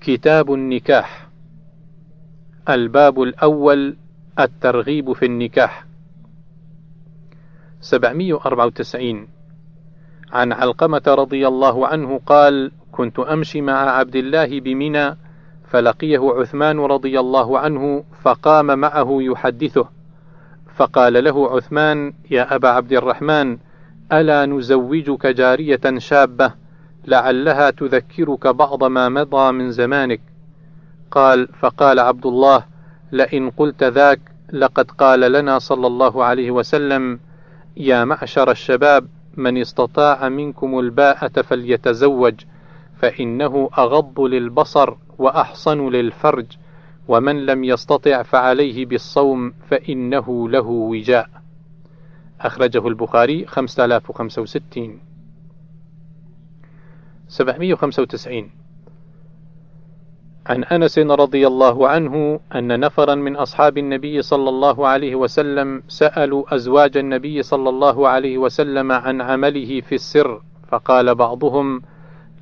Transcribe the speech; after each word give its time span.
كتاب 0.00 0.52
النكاح. 0.52 1.28
الباب 2.68 3.22
الأول 3.22 3.96
الترغيب 4.40 5.12
في 5.12 5.26
النكاح. 5.26 5.86
794 7.80 9.28
عن 10.32 10.52
علقمة 10.52 11.02
رضي 11.06 11.48
الله 11.48 11.86
عنه 11.86 12.20
قال: 12.26 12.72
كنت 12.92 13.18
أمشي 13.18 13.60
مع 13.60 13.90
عبد 13.90 14.16
الله 14.16 14.60
بمنى 14.60 15.16
فلقيه 15.70 16.20
عثمان 16.20 16.80
رضي 16.80 17.20
الله 17.20 17.58
عنه 17.58 18.04
فقام 18.22 18.78
معه 18.78 19.18
يحدثه. 19.20 19.88
فقال 20.76 21.24
له 21.24 21.56
عثمان 21.56 22.12
يا 22.30 22.54
أبا 22.54 22.68
عبد 22.68 22.92
الرحمن 22.92 23.58
ألا 24.12 24.46
نزوجك 24.46 25.26
جارية 25.26 25.98
شابة؟ 25.98 26.67
لعلها 27.06 27.70
تذكرك 27.70 28.46
بعض 28.46 28.84
ما 28.84 29.08
مضى 29.08 29.52
من 29.52 29.70
زمانك. 29.70 30.20
قال 31.10 31.48
فقال 31.60 31.98
عبد 31.98 32.26
الله 32.26 32.64
لئن 33.12 33.50
قلت 33.50 33.84
ذاك 33.84 34.20
لقد 34.52 34.90
قال 34.90 35.20
لنا 35.32 35.58
صلى 35.58 35.86
الله 35.86 36.24
عليه 36.24 36.50
وسلم 36.50 37.20
يا 37.76 38.04
معشر 38.04 38.50
الشباب 38.50 39.06
من 39.36 39.58
استطاع 39.58 40.28
منكم 40.28 40.78
الباءة 40.78 41.42
فليتزوج 41.42 42.34
فإنه 42.96 43.70
أغض 43.78 44.20
للبصر 44.20 44.94
وأحصن 45.18 45.88
للفرج 45.88 46.46
ومن 47.08 47.46
لم 47.46 47.64
يستطع 47.64 48.22
فعليه 48.22 48.86
بالصوم 48.86 49.54
فإنه 49.70 50.48
له 50.48 50.66
وجاء. 50.68 51.28
أخرجه 52.40 52.88
البخاري 52.88 53.46
5065 53.46 55.07
795 57.28 58.50
عن 60.46 60.64
أنس 60.64 60.98
رضي 60.98 61.46
الله 61.46 61.88
عنه 61.88 62.40
أن 62.54 62.80
نفرا 62.80 63.14
من 63.14 63.36
أصحاب 63.36 63.78
النبي 63.78 64.22
صلى 64.22 64.48
الله 64.48 64.88
عليه 64.88 65.14
وسلم 65.14 65.82
سألوا 65.88 66.54
أزواج 66.54 66.96
النبي 66.96 67.42
صلى 67.42 67.68
الله 67.68 68.08
عليه 68.08 68.38
وسلم 68.38 68.92
عن 68.92 69.20
عمله 69.20 69.80
في 69.80 69.94
السر 69.94 70.40
فقال 70.68 71.14
بعضهم 71.14 71.82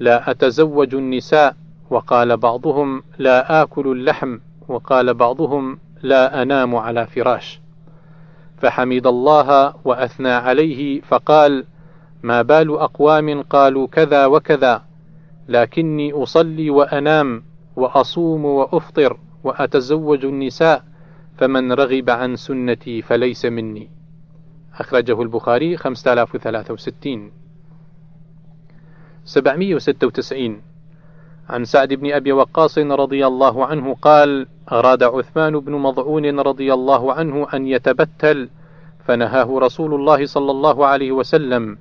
لا 0.01 0.31
أتزوج 0.31 0.95
النساء. 0.95 1.56
وقال 1.91 2.37
بعضهم 2.37 3.03
لا 3.19 3.62
آكل 3.62 3.89
اللحم. 3.89 4.39
وقال 4.69 5.15
بعضهم 5.15 5.78
لا 6.03 6.43
أنام 6.43 6.77
على 6.77 7.06
فراش. 7.06 7.61
فحمد 8.59 9.06
الله 9.06 9.75
وأثنى 9.84 10.31
عليه 10.31 11.00
فقال 11.00 11.65
ما 12.22 12.42
بال 12.42 12.70
أقوام 12.70 13.42
قالوا 13.42 13.86
كذا 13.86 14.27
وكذا 14.27 14.83
لكني 15.48 16.12
أصلي 16.12 16.70
وأنام 16.70 17.42
وأصوم 17.77 18.45
وأفطر 18.45 19.19
وأتزوج 19.45 20.25
النساء 20.25 20.84
فمن 21.39 21.72
رغب 21.72 22.11
عن 22.11 22.37
سنتي 22.37 23.03
فليس 23.03 23.44
مني. 23.44 23.91
أخرجه 24.75 25.22
البخاري 25.22 25.77
5063 25.77 27.31
796 29.25 30.62
عن 31.48 31.64
سعد 31.64 31.94
بن 31.94 32.12
أبي 32.12 32.33
وقاص 32.33 32.78
رضي 32.78 33.27
الله 33.27 33.67
عنه 33.67 33.94
قال 33.94 34.47
أراد 34.72 35.03
عثمان 35.03 35.61
بن 35.61 35.72
مضعون 35.72 36.41
رضي 36.41 36.75
الله 36.75 37.12
عنه 37.12 37.47
أن 37.55 37.67
يتبتل 37.67 38.48
فنهاه 39.05 39.59
رسول 39.59 39.94
الله 39.94 40.27
صلى 40.27 40.50
الله 40.50 40.87
عليه 40.87 41.12
وسلم 41.12 41.78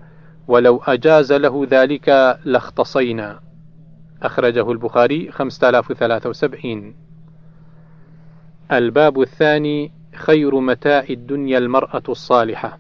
ولو 0.47 0.81
أجاز 0.88 1.33
له 1.33 1.67
ذلك 1.69 2.39
لاختصينا. 2.45 3.39
أخرجه 4.23 4.71
البخاري 4.71 5.31
5073 5.31 6.95
الباب 8.71 9.21
الثاني 9.21 9.91
خير 10.16 10.59
متاع 10.59 11.05
الدنيا 11.09 11.57
المرأة 11.57 12.03
الصالحة. 12.09 12.79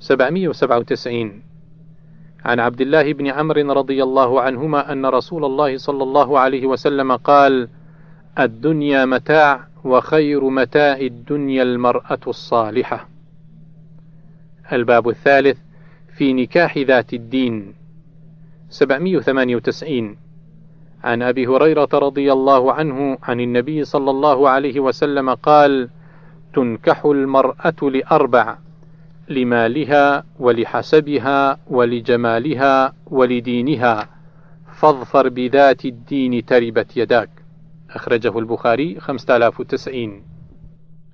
797 0.00 1.42
عن 2.44 2.60
عبد 2.60 2.80
الله 2.80 3.12
بن 3.12 3.26
عمرو 3.26 3.72
رضي 3.72 4.02
الله 4.02 4.40
عنهما 4.40 4.92
أن 4.92 5.06
رسول 5.06 5.44
الله 5.44 5.78
صلى 5.78 6.02
الله 6.02 6.38
عليه 6.38 6.66
وسلم 6.66 7.16
قال: 7.16 7.68
الدنيا 8.38 9.04
متاع 9.04 9.68
وخير 9.84 10.48
متاع 10.48 10.96
الدنيا 10.96 11.62
المرأة 11.62 12.18
الصالحة. 12.26 13.08
الباب 14.72 15.08
الثالث 15.08 15.58
في 16.18 16.32
نكاح 16.32 16.78
ذات 16.78 17.14
الدين. 17.14 17.74
798 18.70 20.16
عن 21.04 21.22
أبي 21.22 21.46
هريرة 21.46 21.88
رضي 21.94 22.32
الله 22.32 22.72
عنه 22.72 23.18
عن 23.22 23.40
النبي 23.40 23.84
صلى 23.84 24.10
الله 24.10 24.48
عليه 24.48 24.80
وسلم 24.80 25.34
قال 25.34 25.88
تنكح 26.54 27.04
المرأة 27.04 27.74
لأربع 27.82 28.58
لمالها 29.28 30.24
ولحسبها 30.38 31.58
ولجمالها 31.66 32.92
ولدينها 33.06 34.08
فاظفر 34.74 35.28
بذات 35.28 35.84
الدين 35.84 36.44
تربت 36.44 36.96
يداك. 36.96 37.30
أخرجه 37.90 38.38
البخاري 38.38 39.00
5090 39.00 40.22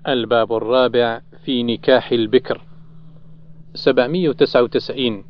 الباب 0.09 0.53
الرابع 0.53 1.21
في 1.45 1.63
نكاح 1.63 2.13
البكر. 2.13 2.61
799 3.75 5.25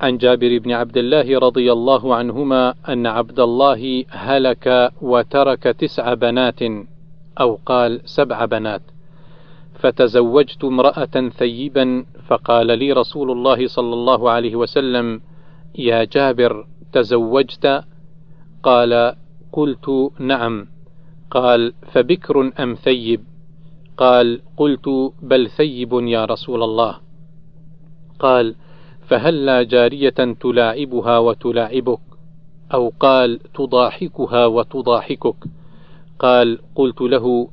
عن 0.00 0.18
جابر 0.18 0.58
بن 0.58 0.72
عبد 0.72 0.96
الله 0.96 1.38
رضي 1.38 1.72
الله 1.72 2.14
عنهما 2.14 2.74
أن 2.88 3.06
عبد 3.06 3.40
الله 3.40 4.04
هلك 4.08 4.92
وترك 5.02 5.62
تسع 5.62 6.14
بنات 6.14 6.62
أو 7.40 7.58
قال 7.66 8.00
سبع 8.04 8.44
بنات. 8.44 8.82
فتزوجت 9.74 10.64
امرأة 10.64 11.28
ثيبا 11.38 12.04
فقال 12.26 12.78
لي 12.78 12.92
رسول 12.92 13.30
الله 13.30 13.66
صلى 13.66 13.94
الله 13.94 14.30
عليه 14.30 14.56
وسلم 14.56 15.20
يا 15.78 16.04
جابر 16.04 16.66
تزوجت؟ 16.92 17.84
قال 18.62 19.14
قلت 19.52 20.10
نعم. 20.18 20.66
قال 21.30 21.72
فبكر 21.92 22.52
أم 22.60 22.74
ثيب؟ 22.74 23.24
قال 23.96 24.40
قلت 24.56 25.12
بل 25.22 25.50
ثيب 25.50 25.92
يا 25.92 26.24
رسول 26.24 26.62
الله. 26.62 27.07
قال 28.18 28.54
فهلا 29.06 29.62
جارية 29.62 30.36
تلاعبها 30.40 31.18
وتلاعبك؟ 31.18 32.00
أو 32.74 32.92
قال 33.00 33.40
تضاحكها 33.54 34.46
وتضاحكك؟ 34.46 35.36
قال 36.18 36.58
قلت 36.74 37.00
له 37.00 37.48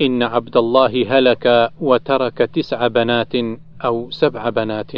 إن 0.00 0.22
عبد 0.22 0.56
الله 0.56 1.18
هلك 1.18 1.70
وترك 1.80 2.38
تسع 2.38 2.86
بنات 2.86 3.34
أو 3.84 4.10
سبع 4.10 4.48
بنات 4.48 4.92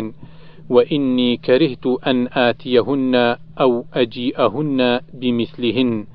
وإني 0.70 1.36
كرهت 1.36 1.86
أن 2.06 2.28
آتيهن 2.32 3.36
أو 3.60 3.84
أجيئهن 3.94 5.00
بمثلهن 5.14 6.06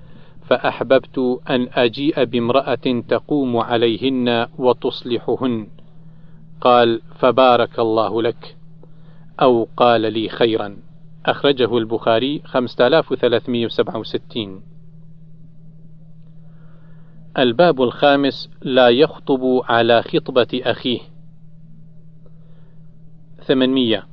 فأحببت 0.45 1.39
أن 1.49 1.67
أجيء 1.73 2.23
بامرأة 2.23 3.01
تقوم 3.07 3.57
عليهن 3.57 4.47
وتصلحهن. 4.57 5.67
قال 6.61 7.01
فبارك 7.19 7.79
الله 7.79 8.21
لك. 8.21 8.55
أو 9.41 9.67
قال 9.77 10.13
لي 10.13 10.29
خيرا. 10.29 10.77
أخرجه 11.25 11.77
البخاري 11.77 12.41
5367 12.45 14.61
الباب 17.37 17.81
الخامس 17.81 18.49
لا 18.61 18.89
يخطب 18.89 19.61
على 19.69 20.01
خطبة 20.01 20.47
أخيه. 20.53 20.99
800 23.47 24.03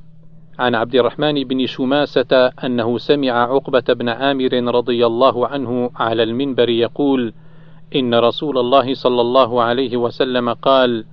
عن 0.59 0.75
عبد 0.75 0.95
الرحمن 0.95 1.43
بن 1.43 1.65
شماسة 1.65 2.51
أنه 2.63 2.97
سمع 2.97 3.31
عقبة 3.31 3.83
بن 3.89 4.09
عامر 4.09 4.75
رضي 4.75 5.05
الله 5.05 5.47
عنه 5.47 5.89
على 5.95 6.23
المنبر 6.23 6.69
يقول: 6.69 7.33
إن 7.95 8.15
رسول 8.15 8.57
الله 8.57 8.93
صلى 8.93 9.21
الله 9.21 9.61
عليه 9.61 9.97
وسلم 9.97 10.53
قال: 10.53 11.05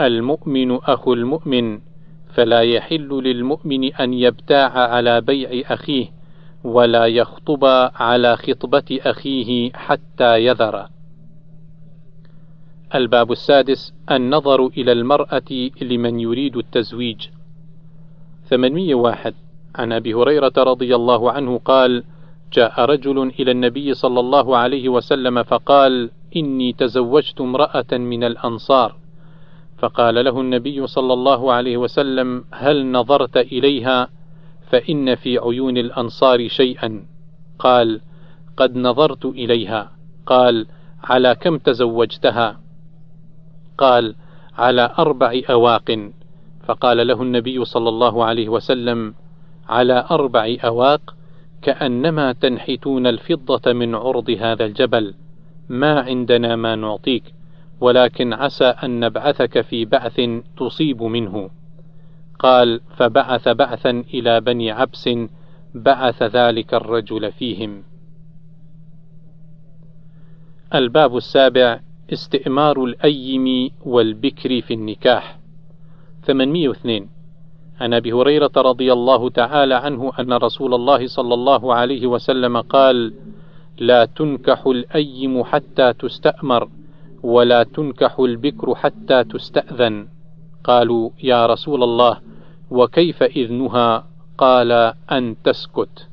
المؤمن 0.00 0.72
أخو 0.72 1.12
المؤمن، 1.12 1.80
فلا 2.36 2.60
يحل 2.60 3.08
للمؤمن 3.08 3.94
أن 3.94 4.14
يبتاع 4.14 4.68
على 4.68 5.20
بيع 5.20 5.72
أخيه، 5.72 6.06
ولا 6.64 7.06
يخطب 7.06 7.64
على 7.94 8.36
خطبة 8.36 8.98
أخيه 9.02 9.72
حتى 9.72 10.44
يذر. 10.44 10.88
الباب 12.94 13.32
السادس 13.32 13.94
النظر 14.10 14.66
إلى 14.66 14.92
المرأة 14.92 15.70
لمن 15.82 16.20
يريد 16.20 16.56
التزويج. 16.56 17.20
801 18.50 19.34
عن 19.74 19.92
أبي 19.92 20.14
هريرة 20.14 20.52
رضي 20.58 20.94
الله 20.94 21.32
عنه 21.32 21.58
قال 21.58 22.04
جاء 22.52 22.80
رجل 22.80 23.32
إلى 23.40 23.50
النبي 23.50 23.94
صلى 23.94 24.20
الله 24.20 24.56
عليه 24.56 24.88
وسلم 24.88 25.42
فقال 25.42 26.10
إني 26.36 26.72
تزوجت 26.72 27.40
امرأة 27.40 27.92
من 27.92 28.24
الأنصار. 28.24 29.05
فقال 29.78 30.24
له 30.24 30.40
النبي 30.40 30.86
صلى 30.86 31.12
الله 31.12 31.52
عليه 31.52 31.76
وسلم 31.76 32.44
هل 32.52 32.86
نظرت 32.86 33.36
إليها؟ 33.36 34.08
فإن 34.70 35.14
في 35.14 35.38
عيون 35.38 35.76
الأنصار 35.78 36.48
شيئا. 36.48 37.06
قال 37.58 38.00
قد 38.56 38.76
نظرت 38.76 39.24
إليها. 39.24 39.92
قال 40.26 40.66
على 41.04 41.34
كم 41.34 41.58
تزوجتها؟ 41.58 42.60
قال 43.78 44.14
على 44.58 44.90
أربع 44.98 45.40
أواق. 45.50 46.10
فقال 46.66 47.06
له 47.06 47.22
النبي 47.22 47.64
صلى 47.64 47.88
الله 47.88 48.24
عليه 48.24 48.48
وسلم 48.48 49.14
على 49.68 50.06
أربع 50.10 50.56
أواق 50.64 51.14
كأنما 51.62 52.32
تنحتون 52.32 53.06
الفضة 53.06 53.72
من 53.72 53.94
عرض 53.94 54.30
هذا 54.30 54.64
الجبل. 54.64 55.14
ما 55.68 56.00
عندنا 56.00 56.56
ما 56.56 56.76
نعطيك. 56.76 57.35
ولكن 57.80 58.32
عسى 58.32 58.64
أن 58.64 59.00
نبعثك 59.00 59.60
في 59.60 59.84
بعث 59.84 60.20
تصيب 60.56 61.02
منه. 61.02 61.50
قال 62.38 62.80
فبعث 62.96 63.48
بعثا 63.48 64.04
إلى 64.14 64.40
بني 64.40 64.70
عبس 64.70 65.10
بعث 65.74 66.22
ذلك 66.22 66.74
الرجل 66.74 67.32
فيهم. 67.32 67.82
الباب 70.74 71.16
السابع 71.16 71.80
استئمار 72.12 72.84
الأيم 72.84 73.70
والبكر 73.84 74.60
في 74.60 74.74
النكاح. 74.74 75.38
802 76.26 77.08
عن 77.80 77.94
أبي 77.94 78.12
هريرة 78.12 78.50
رضي 78.56 78.92
الله 78.92 79.30
تعالى 79.30 79.74
عنه 79.74 80.12
أن 80.20 80.32
رسول 80.32 80.74
الله 80.74 81.06
صلى 81.06 81.34
الله 81.34 81.74
عليه 81.74 82.06
وسلم 82.06 82.60
قال 82.60 83.12
لا 83.78 84.04
تنكح 84.04 84.66
الأيم 84.66 85.44
حتى 85.44 85.92
تستأمر. 85.92 86.68
ولا 87.26 87.62
تنكح 87.62 88.20
البكر 88.20 88.74
حتى 88.74 89.24
تستأذن. 89.24 90.08
قالوا 90.64 91.10
يا 91.22 91.46
رسول 91.46 91.82
الله 91.82 92.20
وكيف 92.70 93.22
إذنها؟ 93.22 94.06
قال 94.38 94.72
أن 95.12 95.36
تسكت. 95.44 96.08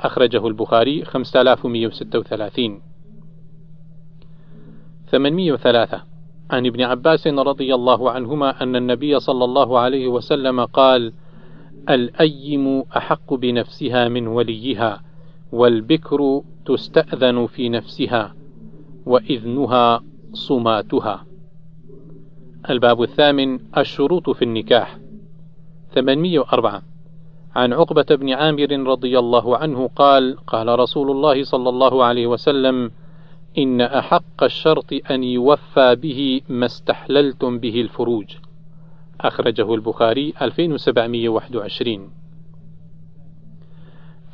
أخرجه 0.00 0.46
البخاري 0.46 1.04
5136 1.04 2.80
803 5.10 6.02
عن 6.50 6.66
ابن 6.66 6.82
عباس 6.82 7.26
رضي 7.26 7.74
الله 7.74 8.10
عنهما 8.10 8.62
أن 8.62 8.76
النبي 8.76 9.20
صلى 9.20 9.44
الله 9.44 9.78
عليه 9.78 10.08
وسلم 10.08 10.64
قال: 10.64 11.12
الأيم 11.90 12.84
أحق 12.96 13.34
بنفسها 13.34 14.08
من 14.08 14.26
وليها، 14.26 15.02
والبكر 15.52 16.42
تستأذن 16.66 17.46
في 17.46 17.68
نفسها، 17.68 18.34
وإذنها 19.06 20.09
صماتها. 20.32 21.26
الباب 22.70 23.02
الثامن 23.02 23.58
الشروط 23.76 24.30
في 24.30 24.42
النكاح. 24.42 24.98
804 25.94 26.82
عن 27.54 27.72
عقبة 27.72 28.06
بن 28.10 28.32
عامر 28.32 28.70
رضي 28.72 29.18
الله 29.18 29.56
عنه 29.56 29.88
قال: 29.96 30.36
قال 30.46 30.78
رسول 30.78 31.10
الله 31.10 31.44
صلى 31.44 31.68
الله 31.68 32.04
عليه 32.04 32.26
وسلم: 32.26 32.90
إن 33.58 33.80
أحق 33.80 34.42
الشرط 34.42 34.92
أن 35.10 35.24
يوفى 35.24 35.94
به 35.94 36.40
ما 36.48 36.66
استحللتم 36.66 37.58
به 37.58 37.80
الفروج. 37.80 38.36
أخرجه 39.20 39.74
البخاري 39.74 40.34
2721 40.42 42.10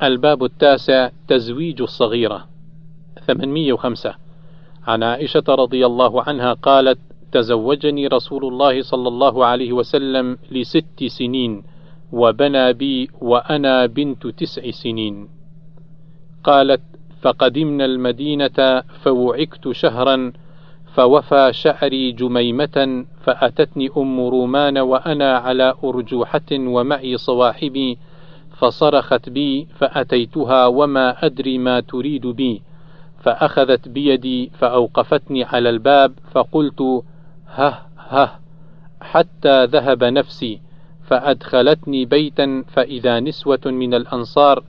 الباب 0.03 0.43
التاسع 0.43 1.09
تزويج 1.27 1.81
الصغيرة. 1.81 2.47
805 3.27 4.26
عن 4.87 5.03
عائشة 5.03 5.43
رضي 5.49 5.85
الله 5.85 6.21
عنها 6.21 6.53
قالت 6.53 6.99
تزوجني 7.31 8.07
رسول 8.07 8.45
الله 8.45 8.81
صلى 8.81 9.07
الله 9.07 9.45
عليه 9.45 9.73
وسلم 9.73 10.37
لست 10.51 11.03
سنين 11.07 11.63
وبنى 12.11 12.73
بي 12.73 13.09
وأنا 13.21 13.85
بنت 13.85 14.27
تسع 14.27 14.71
سنين. 14.71 15.29
قالت 16.43 16.81
فقدمنا 17.21 17.85
المدينة 17.85 18.83
فوعكت 19.03 19.71
شهرا 19.71 20.33
فوفى 20.93 21.49
شعري 21.53 22.11
جميمة 22.11 23.05
فأتتني 23.21 23.89
أم 23.97 24.19
رومان 24.19 24.77
وأنا 24.77 25.37
على 25.37 25.73
أرجوحة 25.83 26.51
ومعي 26.51 27.17
صواحبي 27.17 27.97
فصرخت 28.57 29.29
بي 29.29 29.67
فأتيتها 29.75 30.65
وما 30.67 31.25
أدري 31.25 31.57
ما 31.57 31.79
تريد 31.79 32.27
بي. 32.27 32.61
فأخذت 33.27 33.87
بيدي 33.87 34.51
فأوقفتني 34.59 35.43
على 35.43 35.69
الباب 35.69 36.13
فقلت 36.31 36.81
هه 37.47 37.81
هه. 37.97 38.39
حتى 39.01 39.65
ذهب 39.65 40.03
نفسي 40.03 40.61
فأدخلتني 41.07 42.05
بيتا 42.05 42.63
فإذا 42.67 43.19
نسوة 43.19 43.59
من 43.65 43.93
الأنصار 43.93 44.63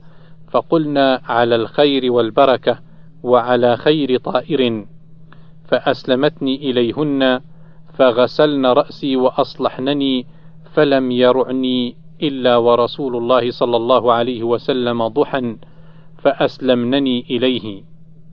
فقلنا 0.51 1.21
على 1.25 1.55
الخير 1.55 2.11
والبركة 2.11 2.79
وعلى 3.23 3.77
خير 3.77 4.17
طائر. 4.17 4.85
فأسلمتني 5.67 6.55
إليهن 6.55 7.41
فغسلن 7.93 8.65
رأسي 8.65 9.15
وأصلحنني 9.15 10.25
فلم 10.73 11.11
يرعني 11.11 11.95
إلا 12.23 12.57
ورسول 12.57 13.15
الله 13.15 13.51
صلى 13.51 13.77
الله 13.77 14.13
عليه 14.13 14.43
وسلم 14.43 15.07
ضحى 15.07 15.55
فأسلمنني 16.17 17.25
إليه. 17.29 17.88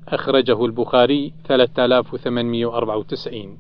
أخرجه 0.08 0.64
البخاري 0.64 1.32
3894 1.48 3.58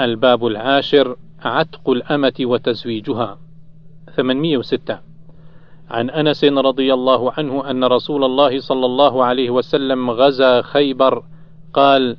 الباب 0.00 0.46
العاشر 0.46 1.16
عتق 1.40 1.90
الأمة 1.90 2.32
وتزويجها. 2.40 3.38
806 4.16 4.98
عن 5.90 6.10
أنس 6.10 6.44
رضي 6.44 6.94
الله 6.94 7.32
عنه 7.32 7.70
أن 7.70 7.84
رسول 7.84 8.24
الله 8.24 8.60
صلى 8.60 8.86
الله 8.86 9.24
عليه 9.24 9.50
وسلم 9.50 10.10
غزا 10.10 10.62
خيبر 10.62 11.24
قال 11.72 12.16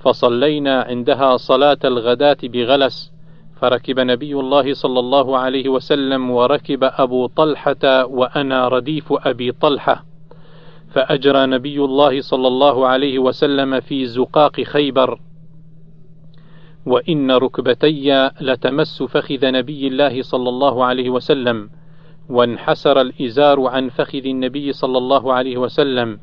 فصلينا 0.00 0.82
عندها 0.82 1.36
صلاة 1.36 1.78
الغداة 1.84 2.36
بغلس 2.42 3.12
فركب 3.60 4.00
نبي 4.00 4.34
الله 4.34 4.74
صلى 4.74 5.00
الله 5.00 5.38
عليه 5.38 5.68
وسلم 5.68 6.30
وركب 6.30 6.84
أبو 6.84 7.26
طلحة 7.26 8.04
وأنا 8.04 8.68
رديف 8.68 9.12
أبي 9.12 9.52
طلحة. 9.52 10.04
فأجرى 10.96 11.46
نبي 11.46 11.84
الله 11.84 12.20
صلى 12.20 12.48
الله 12.48 12.86
عليه 12.86 13.18
وسلم 13.18 13.80
في 13.80 14.06
زقاق 14.06 14.60
خيبر. 14.60 15.20
وإن 16.86 17.30
ركبتي 17.30 18.30
لتمس 18.40 19.02
فخذ 19.02 19.52
نبي 19.52 19.86
الله 19.86 20.22
صلى 20.22 20.48
الله 20.48 20.84
عليه 20.84 21.10
وسلم 21.10 21.70
وانحسر 22.28 23.00
الإزار 23.00 23.66
عن 23.66 23.88
فخذ 23.88 24.26
النبي 24.26 24.72
صلى 24.72 24.98
الله 24.98 25.32
عليه 25.32 25.56
وسلم 25.56 26.18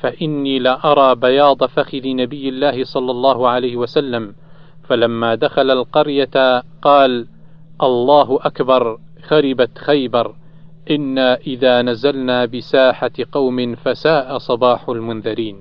فإني 0.00 0.58
لأرى 0.58 1.14
بياض 1.14 1.64
فخذ 1.64 2.02
نبي 2.04 2.48
الله 2.48 2.84
صلى 2.84 3.10
الله 3.10 3.48
عليه 3.48 3.76
وسلم. 3.76 4.34
فلما 4.84 5.34
دخل 5.34 5.70
القرية 5.70 6.62
قال 6.82 7.26
الله 7.82 8.38
أكبر! 8.42 8.98
خربت 9.22 9.78
خيبر. 9.78 10.34
إنا 10.90 11.34
إذا 11.34 11.82
نزلنا 11.82 12.44
بساحة 12.44 13.10
قوم 13.32 13.74
فساء 13.74 14.38
صباح 14.38 14.88
المنذرين 14.88 15.56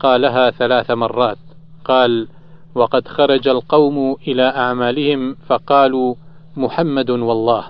قالها 0.00 0.50
ثلاث 0.50 0.90
مرات 0.90 1.38
قال 1.84 2.28
وقد 2.74 3.08
خرج 3.08 3.48
القوم 3.48 4.16
إلى 4.28 4.42
أعمالهم 4.42 5.34
فقالوا 5.46 6.14
محمد 6.56 7.10
والله. 7.10 7.64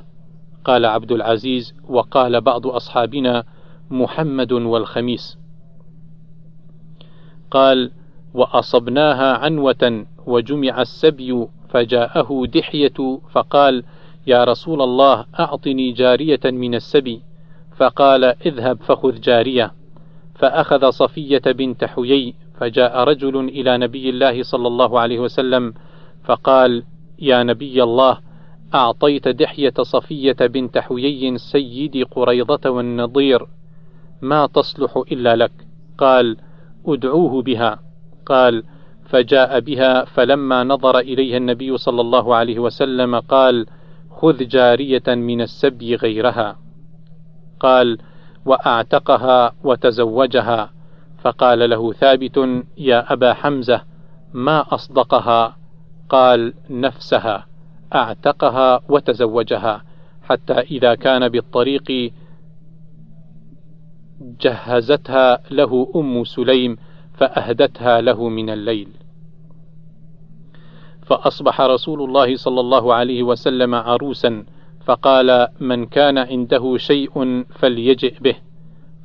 قال 0.64 0.86
عبد 0.86 1.12
العزيز 1.12 1.74
وقال 1.88 2.40
بعض 2.40 2.66
أصحابنا 2.66 3.44
محمد 3.90 4.52
والخميس. 4.52 5.38
قال 7.50 7.90
وأصبناها 8.34 9.36
عنوة 9.36 10.06
وجمع 10.26 10.80
السبي 10.80 11.46
فجاءه 11.68 12.44
دحية 12.54 13.20
فقال 13.30 13.84
يا 14.26 14.44
رسول 14.44 14.82
الله 14.82 15.26
أعطني 15.40 15.92
جارية 15.92 16.40
من 16.44 16.74
السبي. 16.74 17.20
فقال 17.76 18.24
اذهب 18.24 18.82
فخذ 18.82 19.20
جارية. 19.20 19.72
فأخذ 20.34 20.90
صفية 20.90 21.42
بنت 21.46 21.84
حيي 21.84 22.34
فجاء 22.60 23.04
رجل 23.04 23.48
إلى 23.48 23.78
نبي 23.78 24.10
الله 24.10 24.42
صلى 24.42 24.68
الله 24.68 25.00
عليه 25.00 25.18
وسلم 25.18 25.74
فقال 26.24 26.82
يا 27.18 27.42
نبي 27.42 27.82
الله 27.82 28.18
أعطيت 28.74 29.28
دحية 29.28 29.74
صفية 29.82 30.36
بنت 30.40 30.78
حيي 30.78 31.38
سيد 31.38 32.06
قريضة 32.10 32.70
والنضير. 32.70 33.46
ما 34.22 34.46
تصلح 34.46 35.02
إلا 35.12 35.36
لك. 35.36 35.52
قال 35.98 36.36
أدعوه 36.86 37.42
بها. 37.42 37.78
قال 38.26 38.64
فجاء 39.06 39.60
بها 39.60 40.04
فلما 40.04 40.64
نظر 40.64 40.98
إليها 40.98 41.36
النبي 41.36 41.76
صلى 41.78 42.00
الله 42.00 42.34
عليه 42.34 42.58
وسلم 42.58 43.20
قال 43.20 43.66
خذ 44.22 44.38
جارية 44.48 45.02
من 45.08 45.40
السبي 45.40 45.96
غيرها. 45.96 46.56
قال 47.60 47.98
وأعتقها 48.46 49.54
وتزوجها. 49.64 50.70
فقال 51.22 51.70
له 51.70 51.92
ثابت 51.92 52.64
يا 52.78 53.12
أبا 53.12 53.32
حمزة 53.34 53.82
ما 54.32 54.74
أصدقها؟ 54.74 55.56
قال 56.08 56.54
نفسها 56.70 57.46
أعتقها 57.94 58.80
وتزوجها. 58.88 59.84
حتى 60.22 60.52
إذا 60.52 60.94
كان 60.94 61.28
بالطريق 61.28 62.12
جهزتها 64.40 65.38
له 65.50 65.92
أم 65.96 66.24
سليم 66.24 66.76
فأهدتها 67.14 68.00
له 68.00 68.28
من 68.28 68.50
الليل. 68.50 68.88
فأصبح 71.12 71.60
رسول 71.60 72.02
الله 72.02 72.36
صلى 72.36 72.60
الله 72.60 72.94
عليه 72.94 73.22
وسلم 73.22 73.74
عروسا 73.74 74.44
فقال 74.84 75.48
من 75.60 75.86
كان 75.86 76.18
عنده 76.18 76.76
شيء 76.76 77.44
فليجئ 77.60 78.14
به. 78.20 78.36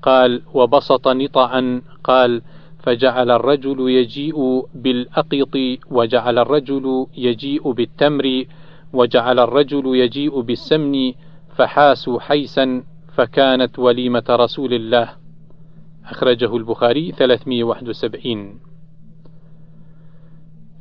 قال 0.02 0.42
وبسط 0.54 1.08
نطعا. 1.08 1.82
قال 2.04 2.42
فجعل 2.80 3.32
الرجل 3.32 3.90
يجيء 3.90 4.66
بالأقط 4.76 5.56
وجعل 5.92 6.40
الرجل 6.40 7.08
يجيء 7.18 7.72
بالتمر 7.72 8.46
وجعل 8.94 9.40
الرجل 9.40 9.96
يجيء 9.96 10.40
بالسمن 10.40 11.14
فحاسوا 11.56 12.20
حيسا 12.20 12.84
فكانت 13.16 13.80
وليمة 13.80 14.26
رسول 14.30 14.74
الله. 14.74 15.10
أخرجه 16.06 16.56
البخاري 16.58 17.12
371 17.12 18.60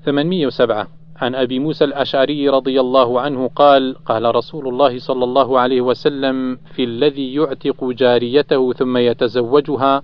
807 0.05 0.96
عن 1.17 1.35
أبي 1.35 1.59
موسى 1.59 1.85
الأشعري 1.85 2.49
رضي 2.49 2.81
الله 2.81 3.21
عنه 3.21 3.49
قال 3.49 3.97
قال 4.05 4.35
رسول 4.35 4.69
الله 4.69 4.99
صلى 4.99 5.25
الله 5.25 5.59
عليه 5.61 5.81
وسلم 5.81 6.59
في 6.75 6.85
الذي 6.85 7.35
يعتق 7.35 7.85
جاريته 7.85 8.73
ثم 8.73 8.97
يتزوجها 8.97 10.03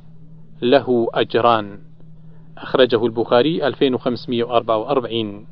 له 0.62 1.09
أجران. 1.14 1.78
أخرجه 2.59 3.07
البخاري 3.07 3.66
2544 3.66 5.47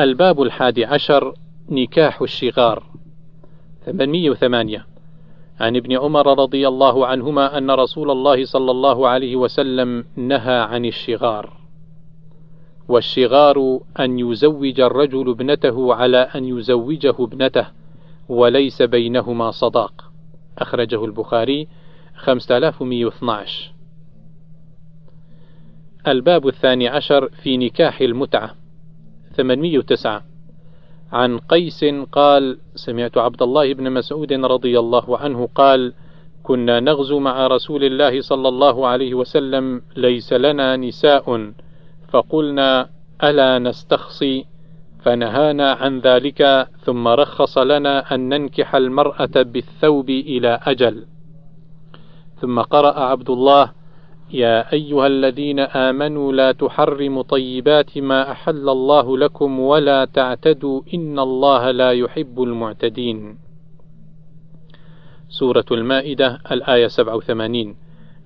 الباب 0.00 0.42
الحادي 0.42 0.84
عشر 0.84 1.34
نكاح 1.68 2.22
الشغار. 2.22 2.82
808 3.86 4.86
عن 5.60 5.76
ابن 5.76 5.96
عمر 5.96 6.38
رضي 6.38 6.68
الله 6.68 7.06
عنهما 7.06 7.58
أن 7.58 7.70
رسول 7.70 8.10
الله 8.10 8.44
صلى 8.44 8.70
الله 8.70 9.08
عليه 9.08 9.36
وسلم 9.36 10.04
نهى 10.16 10.58
عن 10.58 10.84
الشغار. 10.84 11.61
والشغار 12.88 13.80
أن 14.00 14.18
يزوج 14.18 14.80
الرجل 14.80 15.30
ابنته 15.30 15.94
على 15.94 16.18
أن 16.18 16.44
يزوجه 16.44 17.14
ابنته 17.20 17.66
وليس 18.28 18.82
بينهما 18.82 19.50
صداق. 19.50 20.12
أخرجه 20.58 21.04
البخاري 21.04 21.68
5112 22.16 23.72
الباب 26.06 26.48
الثاني 26.48 26.88
عشر 26.88 27.28
في 27.28 27.56
نكاح 27.56 28.00
المتعة 28.00 28.54
809 29.36 30.24
عن 31.12 31.38
قيس 31.38 31.84
قال 32.12 32.58
سمعت 32.74 33.18
عبد 33.18 33.42
الله 33.42 33.74
بن 33.74 33.92
مسعود 33.92 34.32
رضي 34.32 34.78
الله 34.78 35.18
عنه 35.18 35.48
قال 35.54 35.92
كنا 36.42 36.80
نغزو 36.80 37.18
مع 37.18 37.46
رسول 37.46 37.84
الله 37.84 38.20
صلى 38.20 38.48
الله 38.48 38.86
عليه 38.86 39.14
وسلم 39.14 39.82
ليس 39.96 40.32
لنا 40.32 40.76
نساء. 40.76 41.52
فقلنا 42.12 42.88
ألا 43.24 43.58
نستخصي؟ 43.58 44.44
فنهانا 45.04 45.72
عن 45.72 45.98
ذلك 45.98 46.68
ثم 46.84 47.08
رخص 47.08 47.58
لنا 47.58 48.14
أن 48.14 48.28
ننكح 48.28 48.74
المرأة 48.74 49.36
بالثوب 49.36 50.10
إلى 50.10 50.60
أجل. 50.62 51.06
ثم 52.40 52.60
قرأ 52.60 53.00
عبد 53.00 53.30
الله 53.30 53.72
يا 54.30 54.72
أيها 54.72 55.06
الذين 55.06 55.60
آمنوا 55.60 56.32
لا 56.32 56.52
تحرموا 56.52 57.22
طيبات 57.22 57.98
ما 57.98 58.30
أحل 58.30 58.68
الله 58.68 59.18
لكم 59.18 59.60
ولا 59.60 60.04
تعتدوا 60.04 60.82
إن 60.94 61.18
الله 61.18 61.70
لا 61.70 61.92
يحب 61.92 62.42
المعتدين. 62.42 63.38
سورة 65.28 65.64
المائدة 65.70 66.38
الآية 66.52 66.88
87 66.88 67.76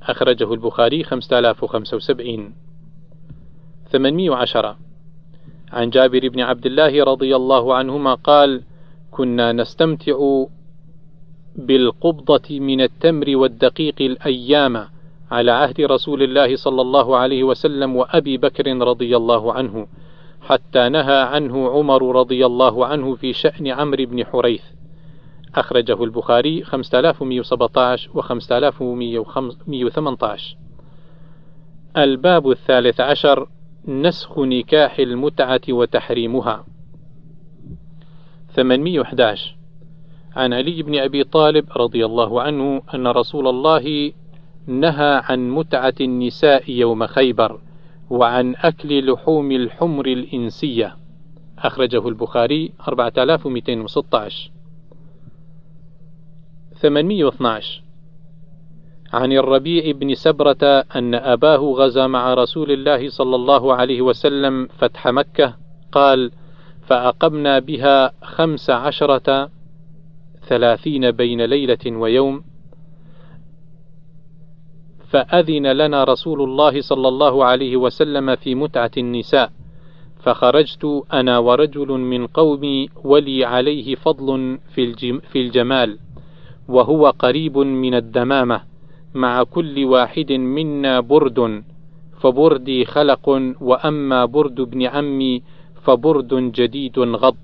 أخرجه 0.03 0.55
البخاري 0.55 1.05
5075 1.05 2.66
810 3.93 4.77
عن 5.73 5.91
جابر 5.91 6.29
بن 6.29 6.41
عبد 6.41 6.67
الله 6.67 7.05
رضي 7.05 7.37
الله 7.37 7.75
عنهما 7.75 8.15
قال: 8.15 8.63
كنا 9.11 9.53
نستمتع 9.53 10.45
بالقبضة 11.57 12.61
من 12.61 12.81
التمر 12.81 13.37
والدقيق 13.37 13.95
الأيام 14.01 14.89
على 15.31 15.51
عهد 15.51 15.81
رسول 15.81 16.23
الله 16.23 16.57
صلى 16.57 16.83
الله 16.83 17.17
عليه 17.17 17.45
وسلم 17.45 17.97
وأبي 17.97 18.37
بكر 18.37 18.77
رضي 18.77 19.17
الله 19.17 19.53
عنه 19.53 19.87
حتى 20.41 20.89
نهى 20.89 21.23
عنه 21.23 21.71
عمر 21.71 22.17
رضي 22.17 22.47
الله 22.47 22.87
عنه 22.87 23.15
في 23.15 23.33
شأن 23.33 23.67
عمرو 23.67 24.07
بن 24.07 24.25
حريث. 24.25 24.63
أخرجه 25.55 26.05
البخاري 26.05 26.63
5117 26.63 28.11
و 28.15 28.21
5118 28.21 30.57
الباب 31.97 32.51
الثالث 32.51 33.01
عشر. 33.01 33.49
نسخ 33.89 34.39
نكاح 34.39 34.99
المتعة 34.99 35.61
وتحريمها. 35.69 36.65
811 38.57 39.57
عن 40.37 40.53
علي 40.53 40.83
بن 40.83 40.99
أبي 40.99 41.25
طالب 41.25 41.67
رضي 41.77 42.07
الله 42.07 42.43
عنه 42.43 42.83
أن 42.95 43.07
رسول 43.07 43.49
الله 43.49 44.13
نهى 44.67 45.23
عن 45.25 45.51
متعة 45.51 45.95
النساء 46.01 46.71
يوم 46.71 47.07
خيبر 47.07 47.61
وعن 48.11 48.55
أكل 48.57 49.13
لحوم 49.13 49.53
الحمر 49.53 50.07
الإنسية. 50.07 50.97
أخرجه 51.59 52.09
البخاري 52.09 52.73
4216 52.89 54.51
812 56.83 57.86
عن 59.13 59.33
الربيع 59.33 59.93
بن 59.93 60.15
سبرة 60.15 60.85
أن 60.97 61.15
أباه 61.15 61.57
غزا 61.57 62.07
مع 62.07 62.35
رسول 62.35 62.73
الله 62.73 63.09
صلى 63.09 63.37
الله 63.37 63.75
عليه 63.75 64.03
وسلم 64.03 64.69
فتح 64.79 65.07
مكة 65.09 65.55
قال 65.93 66.31
فأقمنا 66.87 67.59
بها 67.59 68.13
خمس 68.23 68.71
عشرة 68.71 69.51
ثلاثين 70.49 71.11
بين 71.11 71.45
ليلة 71.45 71.87
ويوم 71.87 72.45
فأذن 75.09 75.67
لنا 75.67 76.05
رسول 76.05 76.43
الله 76.43 76.81
صلى 76.81 77.09
الله 77.09 77.45
عليه 77.45 77.77
وسلم 77.77 78.37
في 78.37 78.55
متعة 78.55 78.91
النساء 78.97 79.53
فخرجت 80.21 81.05
أنا 81.13 81.39
ورجل 81.39 81.89
من 81.89 82.27
قومي 82.27 82.89
ولي 83.05 83.45
عليه 83.45 83.95
فضل 83.95 84.59
في 84.75 85.37
الجمال 85.37 85.99
وهو 86.69 87.11
قريب 87.11 87.59
من 87.59 87.95
الدمامة. 87.95 88.76
مع 89.17 89.43
كل 89.43 89.85
واحد 89.85 90.33
منا 90.33 91.01
برد 91.01 91.63
فبردي 92.21 92.85
خلق 92.85 93.29
وأما 93.61 94.25
برد 94.25 94.61
ابن 94.61 94.83
عمي 94.83 95.43
فبرد 95.85 96.35
جديد 96.35 96.99
غض. 96.99 97.37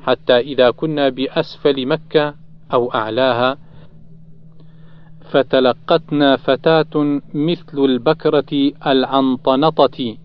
حتى 0.00 0.38
إذا 0.38 0.70
كنا 0.70 1.08
بأسفل 1.08 1.86
مكة 1.86 2.34
أو 2.72 2.94
أعلاها 2.94 3.58
فتلقتنا 5.30 6.36
فتاة 6.36 7.20
مثل 7.34 7.78
البكرة 7.78 8.72
العنطنطة. 8.86 10.16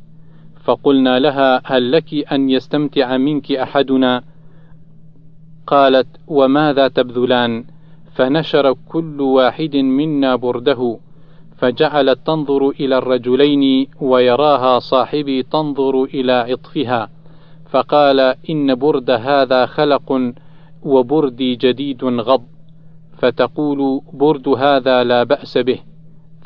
فقلنا 0.64 1.20
لها 1.20 1.62
هل 1.66 1.92
لك 1.92 2.32
أن 2.32 2.50
يستمتع 2.50 3.18
منك 3.18 3.52
أحدنا؟ 3.52 4.24
قالت 5.68 6.08
وماذا 6.28 6.88
تبذلان؟ 6.88 7.66
فنشر 8.16 8.74
كل 8.74 9.22
واحد 9.22 9.76
منا 9.76 10.36
برده 10.36 10.98
فجعلت 11.58 12.20
تنظر 12.26 12.70
إلى 12.70 12.98
الرجلين 12.98 13.88
ويراها 14.02 14.80
صاحبي 14.80 15.44
تنظر 15.44 16.04
إلى 16.04 16.32
عطفها 16.32 17.10
فقال 17.70 18.20
إن 18.50 18.76
برد 18.76 19.10
هذا 19.10 19.66
خلق 19.66 20.34
وبردي 20.84 21.56
جديد 21.56 22.04
غض 22.04 22.44
فتقول 23.18 24.02
برد 24.14 24.48
هذا 24.48 25.04
لا 25.04 25.24
بأس 25.24 25.58
به 25.58 25.80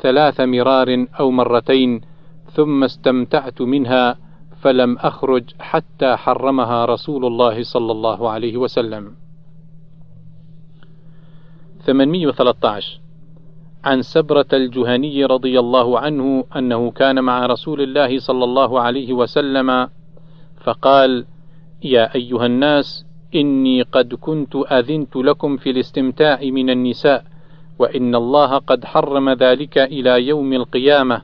ثلاث 0.00 0.40
مرار 0.40 1.06
أو 1.20 1.30
مرتين 1.30 2.00
ثم 2.52 2.84
استمتعت 2.84 3.62
منها 3.62 4.16
فلم 4.60 4.98
أخرج 4.98 5.44
حتى 5.60 6.16
حرمها 6.16 6.84
رسول 6.84 7.24
الله 7.24 7.62
صلى 7.62 7.92
الله 7.92 8.30
عليه 8.30 8.56
وسلم. 8.56 9.19
813 11.86 13.00
عن 13.84 14.02
سبرة 14.02 14.46
الجهني 14.52 15.24
رضي 15.24 15.60
الله 15.60 15.98
عنه 15.98 16.44
أنه 16.56 16.90
كان 16.90 17.24
مع 17.24 17.46
رسول 17.46 17.80
الله 17.80 18.18
صلى 18.18 18.44
الله 18.44 18.80
عليه 18.80 19.12
وسلم 19.12 19.88
فقال: 20.60 21.24
يا 21.82 22.14
أيها 22.14 22.46
الناس 22.46 23.06
إني 23.34 23.82
قد 23.82 24.14
كنت 24.14 24.56
أذنت 24.56 25.16
لكم 25.16 25.56
في 25.56 25.70
الاستمتاع 25.70 26.40
من 26.42 26.70
النساء، 26.70 27.24
وإن 27.78 28.14
الله 28.14 28.58
قد 28.58 28.84
حرم 28.84 29.30
ذلك 29.30 29.78
إلى 29.78 30.26
يوم 30.26 30.52
القيامة، 30.52 31.22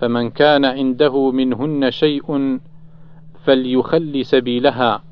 فمن 0.00 0.30
كان 0.30 0.64
عنده 0.64 1.30
منهن 1.30 1.90
شيء 1.90 2.58
فليخل 3.44 4.24
سبيلها، 4.24 5.02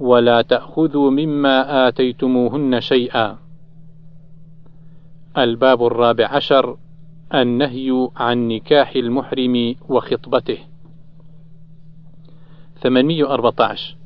ولا 0.00 0.42
تأخذوا 0.42 1.10
مما 1.10 1.88
آتيتموهن 1.88 2.80
شيئا. 2.80 3.47
الباب 5.38 5.86
الرابع 5.86 6.26
عشر 6.26 6.76
النهي 7.34 8.08
عن 8.16 8.48
نكاح 8.48 8.96
المحرم 8.96 9.74
وخطبته. 9.88 10.58
814 12.82 13.96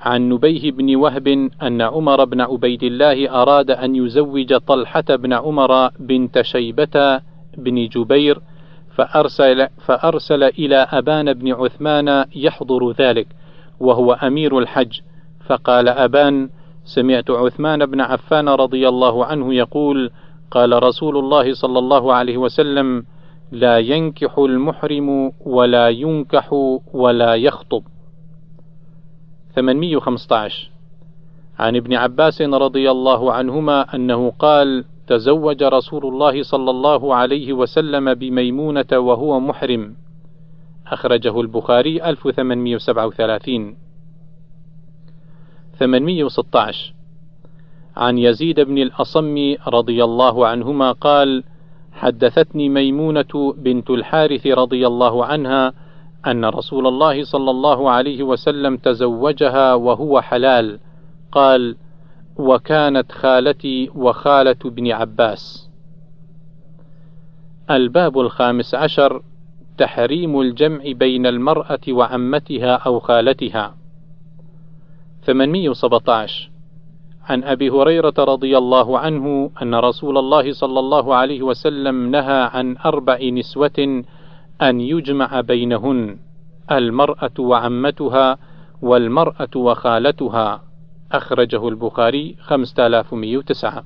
عن 0.00 0.28
نبيه 0.28 0.70
بن 0.70 0.96
وهب 0.96 1.28
أن 1.62 1.82
عمر 1.82 2.24
بن 2.24 2.40
عبيد 2.40 2.82
الله 2.82 3.42
أراد 3.42 3.70
أن 3.70 3.96
يزوج 3.96 4.56
طلحة 4.56 5.04
بن 5.08 5.32
عمر 5.32 5.90
بنت 5.98 6.42
شيبة 6.42 7.20
بن 7.58 7.88
جبير 7.88 8.40
فأرسل, 8.94 9.68
فأرسل 9.86 10.42
إلى 10.42 10.76
أبان 10.76 11.32
بن 11.32 11.52
عثمان 11.52 12.24
يحضر 12.36 12.90
ذلك 12.92 13.26
وهو 13.80 14.12
أمير 14.12 14.58
الحج 14.58 15.00
فقال 15.46 15.88
أبان 15.88 16.50
سمعت 16.86 17.30
عثمان 17.30 17.86
بن 17.86 18.00
عفان 18.00 18.48
رضي 18.48 18.88
الله 18.88 19.24
عنه 19.24 19.54
يقول 19.54 20.10
قال 20.50 20.82
رسول 20.82 21.18
الله 21.18 21.54
صلى 21.54 21.78
الله 21.78 22.14
عليه 22.14 22.36
وسلم 22.36 23.04
لا 23.52 23.78
ينكح 23.78 24.38
المحرم 24.38 25.32
ولا 25.46 25.88
ينكح 25.88 26.52
ولا 26.92 27.34
يخطب. 27.34 27.82
815 29.54 30.70
عن 31.58 31.76
ابن 31.76 31.94
عباس 31.94 32.42
رضي 32.42 32.90
الله 32.90 33.32
عنهما 33.32 33.94
أنه 33.94 34.30
قال 34.38 34.84
تزوج 35.06 35.62
رسول 35.62 36.06
الله 36.06 36.42
صلى 36.42 36.70
الله 36.70 37.14
عليه 37.14 37.52
وسلم 37.52 38.14
بميمونة 38.14 38.92
وهو 38.92 39.40
محرم. 39.40 39.94
أخرجه 40.86 41.40
البخاري 41.40 42.04
1837 42.04 43.85
816 45.78 46.92
عن 47.96 48.18
يزيد 48.18 48.60
بن 48.60 48.78
الأصم 48.78 49.54
رضي 49.68 50.04
الله 50.04 50.46
عنهما 50.46 50.92
قال 50.92 51.44
حدثتني 51.92 52.68
ميمونة 52.68 53.54
بنت 53.56 53.90
الحارث 53.90 54.46
رضي 54.46 54.86
الله 54.86 55.24
عنها 55.24 55.72
أن 56.26 56.44
رسول 56.44 56.86
الله 56.86 57.24
صلى 57.24 57.50
الله 57.50 57.90
عليه 57.90 58.22
وسلم 58.22 58.76
تزوجها 58.76 59.74
وهو 59.74 60.20
حلال. 60.20 60.78
قال 61.32 61.76
وكانت 62.36 63.12
خالتي 63.12 63.90
وخالة 63.94 64.56
ابن 64.64 64.92
عباس. 64.92 65.70
الباب 67.70 68.20
الخامس 68.20 68.74
عشر 68.74 69.22
تحريم 69.78 70.40
الجمع 70.40 70.82
بين 70.92 71.26
المرأة 71.26 71.80
وعمتها 71.88 72.76
أو 72.76 73.00
خالتها. 73.00 73.74
817 75.26 76.50
عن 77.24 77.44
أبي 77.44 77.70
هريرة 77.70 78.14
رضي 78.18 78.58
الله 78.58 78.98
عنه 78.98 79.50
أن 79.62 79.74
رسول 79.74 80.18
الله 80.18 80.52
صلى 80.52 80.80
الله 80.80 81.14
عليه 81.14 81.42
وسلم 81.42 82.10
نهى 82.10 82.50
عن 82.52 82.76
أربع 82.76 83.18
نسوة 83.22 84.04
أن 84.62 84.80
يجمع 84.80 85.40
بينهن 85.40 86.18
المرأة 86.70 87.30
وعمتها 87.38 88.38
والمرأة 88.82 89.48
وخالتها. 89.56 90.62
أخرجه 91.12 91.68
البخاري 91.68 92.36
5109 92.40 93.84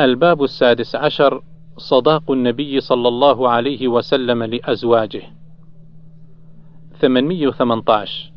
الباب 0.00 0.44
السادس 0.44 0.96
عشر 0.96 1.42
صداق 1.76 2.30
النبي 2.30 2.80
صلى 2.80 3.08
الله 3.08 3.48
عليه 3.48 3.88
وسلم 3.88 4.42
لأزواجه. 4.42 5.22
818 7.00 8.33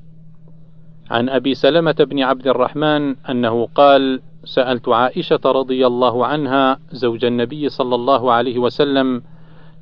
عن 1.12 1.30
أبي 1.30 1.54
سلمة 1.54 1.96
بن 2.00 2.24
عبد 2.24 2.48
الرحمن 2.48 3.16
أنه 3.30 3.68
قال 3.76 4.22
سألت 4.46 4.90
عائشة 4.90 5.40
رضي 5.46 5.88
الله 5.88 6.26
عنها 6.26 6.80
زوج 6.92 7.26
النبي 7.26 7.70
صلى 7.70 7.96
الله 7.96 8.32
عليه 8.32 8.60
وسلم 8.60 9.22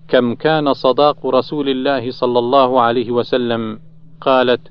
كم 0.07 0.35
كان 0.35 0.73
صداق 0.73 1.27
رسول 1.27 1.69
الله 1.69 2.11
صلى 2.11 2.39
الله 2.39 2.81
عليه 2.81 3.11
وسلم؟ 3.11 3.79
قالت 4.21 4.61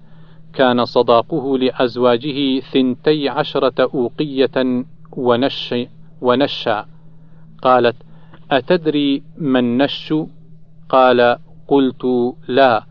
كان 0.52 0.84
صداقه 0.84 1.58
لأزواجه 1.58 2.60
ثنتي 2.60 3.28
عشرة 3.28 3.90
أوقية 3.94 4.84
ونش 5.16 5.74
ونشأ. 6.20 6.86
قالت 7.62 7.96
أتدري 8.50 9.22
من 9.38 9.78
نش؟ 9.78 10.14
قال 10.88 11.38
قلت 11.68 12.34
لا. 12.48 12.84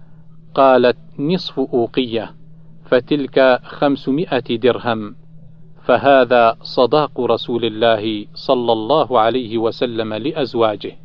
قالت 0.55 0.97
نصف 1.19 1.59
أوقية. 1.59 2.42
فتلك 2.85 3.59
خمسمائة 3.63 4.57
درهم. 4.57 5.15
فهذا 5.83 6.57
صداق 6.61 7.21
رسول 7.21 7.65
الله 7.65 8.25
صلى 8.33 8.71
الله 8.71 9.19
عليه 9.19 9.57
وسلم 9.57 10.13
لأزواجه. 10.13 10.97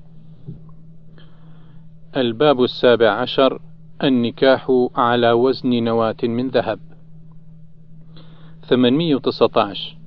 الباب 2.16 2.62
السابع 2.64 3.10
عشر 3.10 3.60
النكاح 4.04 4.88
على 4.96 5.32
وزن 5.32 5.84
نواة 5.84 6.22
من 6.22 6.48
ذهب. 6.48 6.78
819 8.68 9.98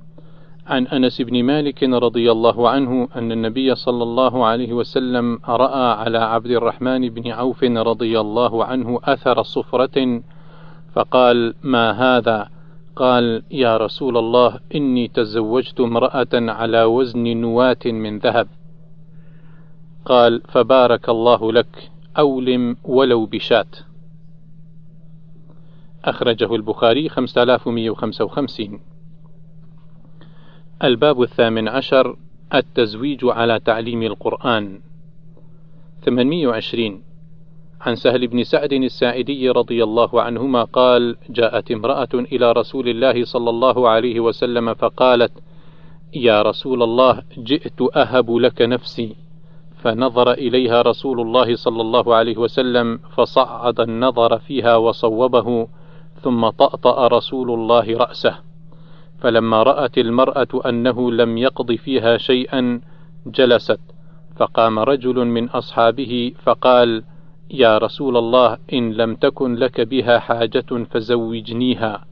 عن 0.66 0.86
أنس 0.86 1.20
بن 1.20 1.42
مالك 1.42 1.82
رضي 1.82 2.32
الله 2.32 2.68
عنه 2.68 3.08
أن 3.16 3.32
النبي 3.32 3.74
صلى 3.74 4.02
الله 4.02 4.46
عليه 4.46 4.72
وسلم 4.72 5.38
رأى 5.48 5.92
على 5.92 6.18
عبد 6.18 6.50
الرحمن 6.50 7.08
بن 7.08 7.30
عوف 7.30 7.64
رضي 7.64 8.20
الله 8.20 8.64
عنه 8.64 9.00
أثر 9.04 9.42
صفرة 9.42 10.22
فقال 10.92 11.54
ما 11.62 11.90
هذا؟ 11.90 12.48
قال 12.96 13.42
يا 13.50 13.76
رسول 13.76 14.16
الله 14.16 14.60
إني 14.74 15.08
تزوجت 15.08 15.80
امرأة 15.80 16.28
على 16.34 16.84
وزن 16.84 17.36
نواة 17.36 17.84
من 17.86 18.18
ذهب. 18.18 18.48
قال 20.04 20.42
فبارك 20.48 21.08
الله 21.08 21.52
لك 21.52 21.90
أولم 22.18 22.76
ولو 22.84 23.26
بشات 23.26 23.76
أخرجه 26.04 26.54
البخاري 26.54 27.08
5155 27.08 28.80
الباب 30.84 31.22
الثامن 31.22 31.68
عشر 31.68 32.16
التزويج 32.54 33.24
على 33.24 33.60
تعليم 33.60 34.02
القرآن. 34.02 34.80
820 36.04 37.02
عن 37.86 37.94
سهل 37.94 38.26
بن 38.26 38.44
سعد 38.44 38.72
الساعدي 38.72 39.50
رضي 39.50 39.84
الله 39.84 40.22
عنهما 40.22 40.64
قال 40.64 41.16
جاءت 41.30 41.70
امرأة 41.70 42.08
إلى 42.14 42.52
رسول 42.52 42.88
الله 42.88 43.24
صلى 43.24 43.50
الله 43.50 43.88
عليه 43.88 44.20
وسلم 44.20 44.74
فقالت 44.74 45.32
يا 46.14 46.42
رسول 46.42 46.82
الله 46.82 47.22
جئت 47.38 47.96
أهب 47.96 48.36
لك 48.36 48.62
نفسي. 48.62 49.16
فنظر 49.82 50.32
إليها 50.32 50.82
رسول 50.82 51.20
الله 51.20 51.56
صلى 51.56 51.80
الله 51.80 52.14
عليه 52.14 52.36
وسلم 52.36 52.98
فصعد 53.16 53.80
النظر 53.80 54.38
فيها 54.38 54.76
وصوبه 54.76 55.68
ثم 56.22 56.48
طأطأ 56.48 57.08
رسول 57.08 57.50
الله 57.50 57.96
رأسه. 57.96 58.34
فلما 59.20 59.62
رأت 59.62 59.98
المرأة 59.98 60.48
أنه 60.66 61.12
لم 61.12 61.38
يقض 61.38 61.72
فيها 61.72 62.16
شيئا 62.16 62.80
جلست. 63.26 63.80
فقام 64.36 64.78
رجل 64.78 65.24
من 65.24 65.48
أصحابه 65.48 66.32
فقال 66.44 67.02
يا 67.50 67.78
رسول 67.78 68.16
الله 68.16 68.58
إن 68.72 68.92
لم 68.92 69.14
تكن 69.14 69.54
لك 69.54 69.80
بها 69.80 70.18
حاجة 70.18 70.84
فزوجنيها. 70.90 72.04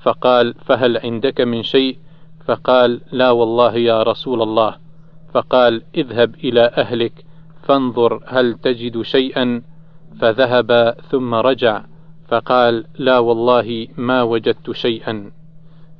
فقال 0.00 0.54
فهل 0.54 0.96
عندك 0.98 1.40
من 1.40 1.62
شيء؟ 1.62 1.96
فقال 2.44 3.00
لا 3.12 3.30
والله 3.30 3.76
يا 3.76 4.02
رسول 4.02 4.42
الله. 4.42 4.74
فقال 5.34 5.82
اذهب 5.94 6.34
إلى 6.34 6.70
أهلك 6.76 7.24
فانظر 7.62 8.20
هل 8.26 8.54
تجد 8.54 9.02
شيئا. 9.02 9.62
فذهب 10.20 10.94
ثم 11.10 11.34
رجع 11.34 11.84
فقال 12.28 12.84
لا 12.98 13.18
والله 13.18 13.88
ما 13.96 14.22
وجدت 14.22 14.70
شيئا. 14.70 15.30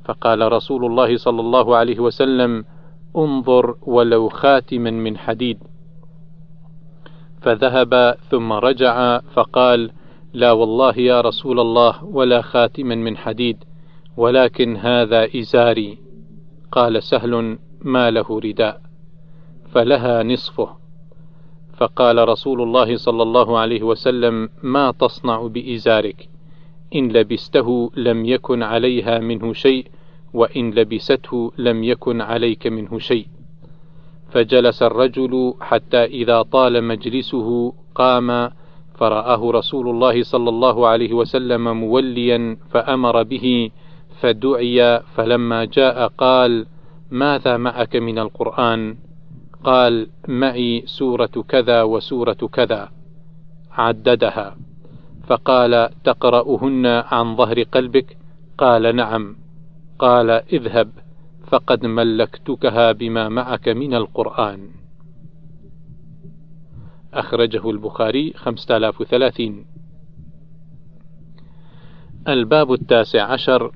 فقال 0.05 0.51
رسول 0.51 0.85
الله 0.85 1.17
صلى 1.17 1.41
الله 1.41 1.75
عليه 1.75 1.99
وسلم 1.99 2.65
انظر 3.17 3.75
ولو 3.81 4.29
خاتما 4.29 4.91
من 4.91 5.17
حديد. 5.17 5.57
فذهب 7.47 8.17
ثم 8.31 8.53
رجع 8.53 9.19
فقال 9.19 9.91
لا 10.33 10.51
والله 10.51 10.97
يا 10.97 11.21
رسول 11.21 11.59
الله 11.59 12.03
ولا 12.05 12.41
خاتما 12.41 12.95
من 12.95 13.17
حديد 13.17 13.63
ولكن 14.17 14.77
هذا 14.77 15.27
إزاري. 15.35 15.97
قال 16.71 17.03
سهل 17.03 17.57
ما 17.81 18.11
له 18.11 18.39
رداء. 18.39 18.81
فلها 19.71 20.23
نصفه. 20.23 20.69
فقال 21.77 22.29
رسول 22.29 22.61
الله 22.61 22.95
صلى 22.95 23.23
الله 23.23 23.57
عليه 23.57 23.83
وسلم 23.83 24.49
ما 24.63 24.91
تصنع 24.91 25.47
بإزارك؟ 25.47 26.29
إن 26.95 27.11
لبسته 27.11 27.91
لم 27.97 28.25
يكن 28.25 28.63
عليها 28.63 29.19
منه 29.19 29.53
شيء 29.53 29.87
وإن 30.33 30.71
لبسته 30.71 31.51
لم 31.57 31.83
يكن 31.83 32.21
عليك 32.21 32.67
منه 32.67 32.99
شيء. 32.99 33.36
فجلس 34.31 34.83
الرجل 34.83 35.53
حتى 35.61 36.03
إذا 36.03 36.41
طال 36.41 36.83
مجلسه 36.83 37.73
قام 37.95 38.49
فرآه 38.97 39.51
رسول 39.51 39.89
الله 39.89 40.23
صلى 40.23 40.49
الله 40.49 40.87
عليه 40.87 41.13
وسلم 41.13 41.77
موليا 41.77 42.57
فأمر 42.69 43.23
به 43.23 43.71
فدعي 44.21 44.99
فلما 45.15 45.65
جاء 45.65 46.07
قال 46.07 46.65
ماذا 47.11 47.57
معك 47.57 47.95
من 47.95 48.19
القرآن؟ 48.19 48.97
قال 49.63 50.07
معي 50.27 50.83
سورة 50.85 51.45
كذا 51.49 51.83
وسورة 51.83 52.41
كذا. 52.53 52.89
عددها. 53.71 54.57
فقال 55.27 55.89
تقرأهن 56.03 56.85
عن 56.85 57.35
ظهر 57.35 57.63
قلبك؟ 57.63 58.17
قال 58.57 58.95
نعم. 58.95 59.35
قال 59.99 60.29
اذهب. 60.29 60.89
فقد 61.47 61.85
ملكتكها 61.85 62.91
بما 62.91 63.29
معك 63.29 63.69
من 63.69 63.93
القرآن. 63.93 64.69
أخرجه 67.13 67.69
البخاري 67.69 68.33
5030 68.35 69.65
الباب 72.27 72.73
التاسع 72.73 73.23
عشر 73.23 73.71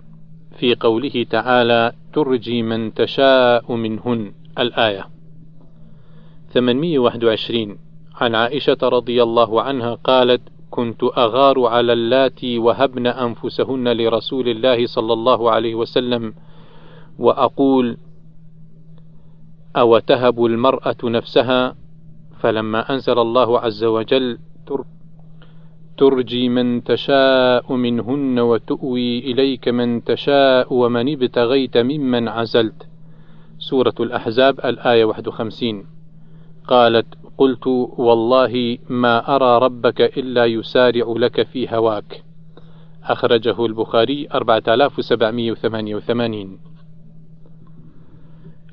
في 0.59 0.75
قوله 0.75 1.25
تعالى 1.29 1.93
ترجي 2.13 2.61
من 2.61 2.93
تشاء 2.93 3.75
منهن. 3.75 4.33
الآية 4.59 5.05
821 6.53 7.77
عن 8.15 8.35
عائشة 8.35 8.77
رضي 8.83 9.23
الله 9.23 9.61
عنها 9.61 9.93
قالت 9.93 10.41
كنت 10.69 11.03
أغار 11.03 11.65
على 11.65 11.93
اللاتي 11.93 12.57
وهبن 12.57 13.07
أنفسهن 13.07 13.97
لرسول 13.97 14.49
الله 14.49 14.85
صلى 14.85 15.13
الله 15.13 15.51
عليه 15.51 15.75
وسلم 15.75 16.33
وأقول 17.21 17.97
أو 19.75 19.99
تهب 19.99 20.45
المرأة 20.45 20.95
نفسها 21.03 21.75
فلما 22.39 22.93
أنزل 22.93 23.19
الله 23.19 23.59
عز 23.59 23.83
وجل 23.83 24.39
ترجي 25.97 26.49
من 26.49 26.83
تشاء 26.83 27.73
منهن 27.73 28.39
وتؤوي 28.39 29.19
إليك 29.19 29.67
من 29.67 30.03
تشاء 30.03 30.73
ومن 30.73 31.13
ابتغيت 31.13 31.77
ممن 31.77 32.27
عزلت. 32.27 32.87
سورة 33.59 33.93
الأحزاب 33.99 34.59
الآية 34.65 35.05
51 35.05 35.85
قالت 36.67 37.05
قلت 37.37 37.67
والله 37.97 38.77
ما 38.89 39.35
أرى 39.35 39.65
ربك 39.65 40.01
إلا 40.01 40.45
يسارع 40.45 41.13
لك 41.17 41.43
في 41.43 41.75
هواك. 41.75 42.23
أخرجه 43.03 43.65
البخاري 43.65 44.27
4788 44.33 46.59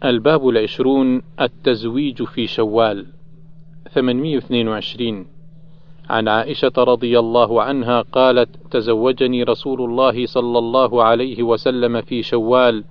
الباب 0.05 0.49
العشرون 0.49 1.23
التزويج 1.41 2.23
في 2.23 2.47
شوال 2.47 3.07
822 3.91 5.27
عن 6.11 6.29
عائشة 6.29 6.73
رضي 6.79 7.19
الله 7.19 7.63
عنها 7.63 8.03
قالت 8.03 8.49
تزوجني 8.71 9.43
رسول 9.43 9.81
الله 9.81 10.27
صلى 10.27 10.59
الله 10.59 11.03
عليه 11.03 11.43
وسلم 11.43 12.01
في 12.01 12.23
شوال 12.23 12.85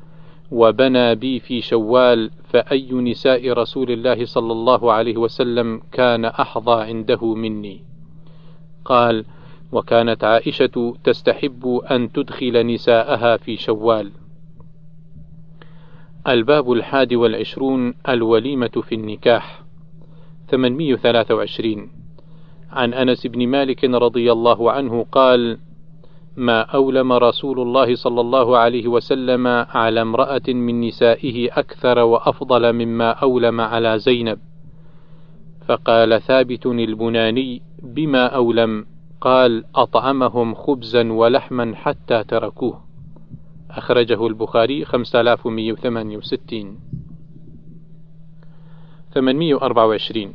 وبنى 0.52 1.15
بي 1.15 1.39
في 1.39 1.62
شوال 1.62 2.32
فأي 2.50 2.91
نساء 2.91 3.52
رسول 3.52 3.91
الله 3.91 4.26
صلى 4.26 4.52
الله 4.52 4.91
عليه 4.91 5.17
وسلم 5.17 5.82
كان 5.91 6.26
أحظى 6.26 6.84
عنده 6.84 7.34
مني؟ 7.34 7.82
قال 8.86 9.26
وكانت 9.72 10.24
عائشة 10.24 10.96
تستحب 11.04 11.82
أن 11.91 12.12
تدخل 12.12 12.67
نساءها 12.67 13.38
في 13.38 13.58
شوال. 13.58 14.12
الباب 16.28 16.72
الحادي 16.72 17.16
والعشرون 17.16 17.94
الوليمة 18.10 18.68
في 18.68 18.96
النكاح 18.96 19.63
823 20.50 21.90
عن 22.72 22.94
أنس 22.94 23.28
بن 23.28 23.48
مالك 23.48 23.84
رضي 23.84 24.32
الله 24.32 24.72
عنه 24.72 25.06
قال 25.12 25.58
ما 26.38 26.62
أولم 26.62 27.13
رسول 27.13 27.60
الله 27.60 27.96
صلى 27.96 28.22
الله 28.22 28.58
عليه 28.58 28.88
وسلم 28.88 29.48
على 29.48 30.02
امرأة 30.02 30.42
من 30.48 30.82
نسائه 30.82 31.60
أكثر 31.60 32.00
وأفضل 32.00 32.74
مما 32.74 33.12
أولم 33.12 33.62
على 33.62 34.00
زينب. 34.00 34.40
فقال 35.68 36.22
ثابت 36.22 36.66
البناني 36.66 37.62
بما 37.84 38.26
أولم؟ 38.26 38.86
قال 39.22 39.63
أطعمهم 39.76 40.54
خبزا 40.54 41.12
ولحما 41.12 41.76
حتى 41.76 42.24
تركوه. 42.24 42.87
أخرجه 43.71 44.27
البخاري 44.27 44.86
5168 44.86 46.80
824 49.13 50.34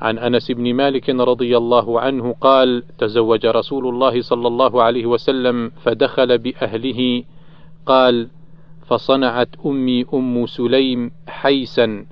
عن 0.00 0.18
أنس 0.18 0.50
بن 0.50 0.74
مالك 0.74 1.10
رضي 1.10 1.56
الله 1.56 2.00
عنه 2.00 2.34
قال 2.40 2.82
تزوج 2.98 3.46
رسول 3.46 3.88
الله 3.88 4.22
صلى 4.22 4.48
الله 4.48 4.82
عليه 4.82 5.06
وسلم 5.06 5.70
فدخل 5.82 6.38
بأهله. 6.38 7.24
قال 7.86 8.28
فصنعت 8.86 9.48
أمي 9.66 10.04
أم 10.14 10.46
سليم 10.46 11.10
حيسا 11.28 12.06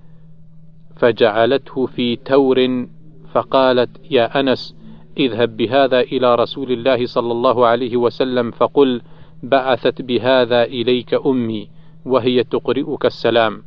فجعلته 0.97 1.87
في 1.87 2.17
تور 2.17 2.87
فقالت 3.33 3.91
يا 4.11 4.41
أنس 4.41 4.75
اذهب 5.17 5.57
بهذا 5.57 6.01
إلى 6.01 6.35
رسول 6.35 6.73
الله 6.73 7.07
صلى 7.07 7.33
الله 7.33 7.67
عليه 7.67 7.97
وسلم 7.97 8.51
فقل 8.51 9.03
بعثت 9.43 10.03
بهذا 10.03 10.63
إليك 10.65 11.15
أمي 11.27 11.69
وهي 12.05 12.45
تقرئك 12.45 13.07
السلام 13.07 13.63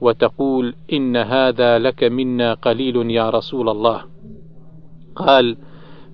وتقول 0.00 0.74
إن 0.92 1.16
هذا 1.16 1.78
لك 1.78 2.04
منا 2.04 2.54
قليل 2.54 3.10
يا 3.10 3.30
رسول 3.30 3.68
الله. 3.68 4.02
قال 5.16 5.56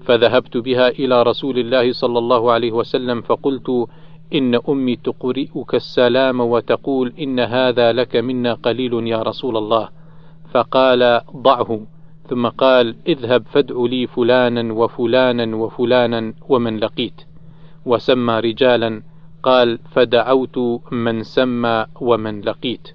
فذهبت 0.04 0.56
بها 0.56 0.88
إلى 0.88 1.22
رسول 1.22 1.58
الله 1.58 1.92
صلى 1.92 2.18
الله 2.18 2.52
عليه 2.52 2.72
وسلم 2.72 3.20
فقلت 3.20 3.86
إن 4.34 4.60
أمي 4.68 4.96
تقرئك 4.96 5.74
السلام 5.74 6.40
وتقول 6.40 7.12
إن 7.20 7.40
هذا 7.40 7.92
لك 7.92 8.16
منا 8.16 8.54
قليل 8.54 9.06
يا 9.06 9.22
رسول 9.22 9.56
الله. 9.56 9.88
فقال 10.52 11.20
ضعه. 11.36 11.80
ثم 12.28 12.48
قال 12.48 12.96
اذهب 13.06 13.44
فادع 13.52 13.76
لي 13.78 14.06
فلانا 14.06 14.72
وفلانا 14.72 15.56
وفلانا 15.56 16.34
ومن 16.48 16.78
لقيت. 16.78 17.33
وسمى 17.86 18.40
رجالا 18.40 19.02
قال 19.42 19.78
فدعوت 19.78 20.58
من 20.92 21.22
سمى 21.22 21.86
ومن 22.00 22.40
لقيت. 22.40 22.88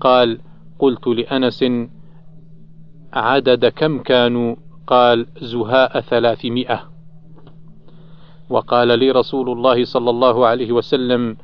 قال 0.00 0.38
قلت 0.78 1.06
لأنس 1.06 1.64
عدد 3.12 3.66
كم 3.66 3.98
كانوا؟ 3.98 4.56
قال 4.86 5.26
زهاء 5.40 6.00
ثلاثمائة. 6.00 6.80
وقال 8.50 8.98
لي 8.98 9.10
رسول 9.10 9.50
الله 9.50 9.84
صلى 9.84 10.10
الله 10.10 10.46
عليه 10.46 10.72
وسلم 10.72 11.36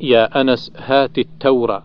يا 0.00 0.40
أنس 0.40 0.72
هات 0.76 1.18
التور 1.18 1.82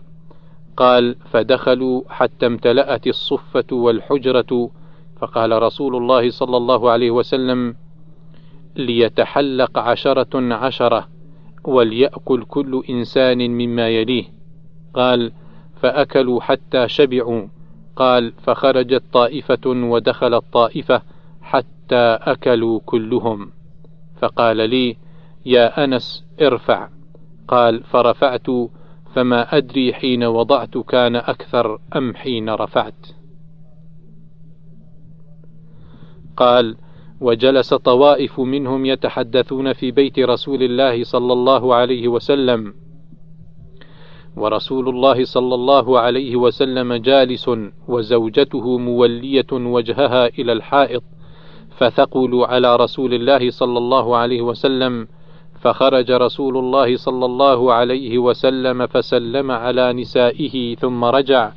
قال 0.76 1.16
فدخلوا 1.30 2.02
حتى 2.08 2.46
امتلأت 2.46 3.06
الصفة 3.06 3.66
والحجرة. 3.72 4.70
فقال 5.20 5.62
رسول 5.62 5.96
الله 5.96 6.30
صلى 6.30 6.56
الله 6.56 6.90
عليه 6.90 7.10
وسلم 7.10 7.76
ليتحلق 8.78 9.78
عشرة 9.78 10.54
عشرة 10.54 11.08
وليأكل 11.64 12.44
كل 12.44 12.82
إنسان 12.90 13.50
مما 13.50 13.88
يليه. 13.88 14.24
قال 14.94 15.32
فأكلوا 15.82 16.40
حتى 16.40 16.88
شبعوا. 16.88 17.46
قال 17.96 18.32
فخرجت 18.32 19.02
طائفة 19.12 19.66
ودخلت 19.66 20.44
طائفة 20.52 21.02
حتى 21.42 22.18
أكلوا 22.20 22.80
كلهم. 22.86 23.50
فقال 24.20 24.70
لي 24.70 24.96
يا 25.46 25.84
أنس 25.84 26.24
ارفع. 26.40 26.88
قال 27.48 27.82
فرفعت 27.82 28.46
فما 29.14 29.56
أدري 29.56 29.94
حين 29.94 30.24
وضعت 30.24 30.78
كان 30.78 31.16
أكثر 31.16 31.78
أم 31.96 32.14
حين 32.14 32.50
رفعت. 32.50 33.06
قال 36.36 36.76
وجلس 37.20 37.74
طوائف 37.74 38.40
منهم 38.40 38.86
يتحدثون 38.86 39.72
في 39.72 39.90
بيت 39.90 40.18
رسول 40.18 40.62
الله 40.62 41.04
صلى 41.04 41.32
الله 41.32 41.74
عليه 41.74 42.08
وسلم. 42.08 42.74
ورسول 44.36 44.88
الله 44.88 45.24
صلى 45.24 45.54
الله 45.54 45.98
عليه 45.98 46.36
وسلم 46.36 46.94
جالس 46.94 47.50
وزوجته 47.88 48.78
مولية 48.78 49.52
وجهها 49.52 50.26
إلى 50.26 50.52
الحائط 50.52 51.02
فثقلوا 51.78 52.46
على 52.46 52.76
رسول 52.76 53.14
الله 53.14 53.50
صلى 53.50 53.78
الله 53.78 54.16
عليه 54.16 54.42
وسلم 54.42 55.08
فخرج 55.60 56.10
رسول 56.10 56.56
الله 56.56 56.96
صلى 56.96 57.26
الله 57.26 57.72
عليه 57.72 58.18
وسلم 58.18 58.86
فسلم 58.86 59.50
على 59.50 59.92
نسائه 59.92 60.74
ثم 60.74 61.04
رجع 61.04 61.52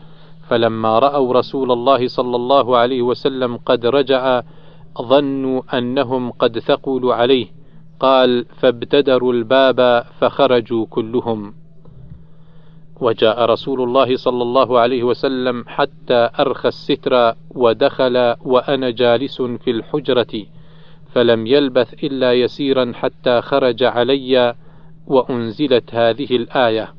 فلما 0.49 0.99
رأوا 0.99 1.33
رسول 1.33 1.71
الله 1.71 2.07
صلى 2.07 2.35
الله 2.35 2.77
عليه 2.77 3.01
وسلم 3.01 3.57
قد 3.57 3.85
رجع 3.85 4.41
ظنوا 5.01 5.77
أنهم 5.77 6.31
قد 6.31 6.59
ثقلوا 6.59 7.13
عليه. 7.13 7.47
قال 7.99 8.45
فابتدروا 8.45 9.33
الباب 9.33 10.05
فخرجوا 10.19 10.85
كلهم. 10.89 11.53
وجاء 13.01 13.45
رسول 13.45 13.81
الله 13.81 14.15
صلى 14.15 14.43
الله 14.43 14.79
عليه 14.79 15.03
وسلم 15.03 15.63
حتى 15.67 16.29
أرخى 16.39 16.67
الستر 16.67 17.33
ودخل 17.55 18.35
وأنا 18.45 18.89
جالس 18.89 19.41
في 19.41 19.71
الحجرة 19.71 20.45
فلم 21.11 21.47
يلبث 21.47 22.03
إلا 22.03 22.33
يسيرا 22.33 22.91
حتى 22.95 23.41
خرج 23.41 23.83
علي 23.83 24.55
وأنزلت 25.07 25.95
هذه 25.95 26.35
الآية. 26.35 26.93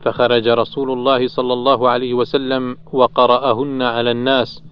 فخرج 0.00 0.48
رسول 0.48 0.90
الله 0.92 1.26
صلى 1.26 1.52
الله 1.52 1.88
عليه 1.88 2.14
وسلم 2.14 2.76
وقرأهن 2.92 3.82
على 3.82 4.10
الناس 4.10 4.62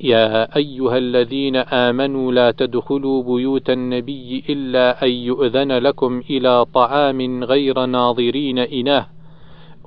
يا 0.00 0.56
أيها 0.56 0.98
الذين 0.98 1.56
آمنوا 1.56 2.32
لا 2.32 2.50
تدخلوا 2.50 3.22
بيوت 3.22 3.70
النبي 3.70 4.44
إلا 4.48 5.04
أن 5.04 5.10
يؤذن 5.10 5.72
لكم 5.72 6.22
إلى 6.30 6.64
طعام 6.64 7.44
غير 7.44 7.86
ناظرين 7.86 8.58
إناه 8.58 9.06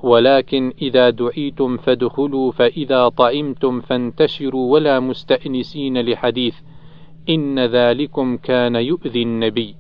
ولكن 0.04 0.74
إذا 0.82 1.10
دعيتم 1.10 1.78
فادخلوا 1.78 2.52
فإذا 2.52 3.10
طعمتم 3.10 3.82
فانتشروا 3.82 4.74
ولا 4.74 5.00
مستأنسين 5.00 6.02
لحديث 6.02 6.56
إن 7.30 7.60
ذلكم 7.60 8.38
كان 8.38 8.76
يؤذي 8.76 9.24
النبي. 9.24 9.76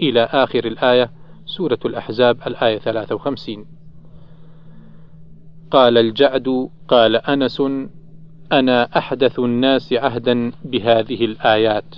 إلى 0.00 0.20
آخر 0.20 0.64
الآية 0.64 1.10
سورة 1.46 1.78
الأحزاب 1.84 2.38
الآية 2.46 2.78
53 2.78 3.66
قال 5.70 5.98
الجعد 5.98 6.68
قال 6.88 7.16
أنس 7.16 7.62
أنا 8.52 8.98
أحدث 8.98 9.38
الناس 9.38 9.92
عهدا 9.92 10.52
بهذه 10.64 11.24
الآيات. 11.24 11.94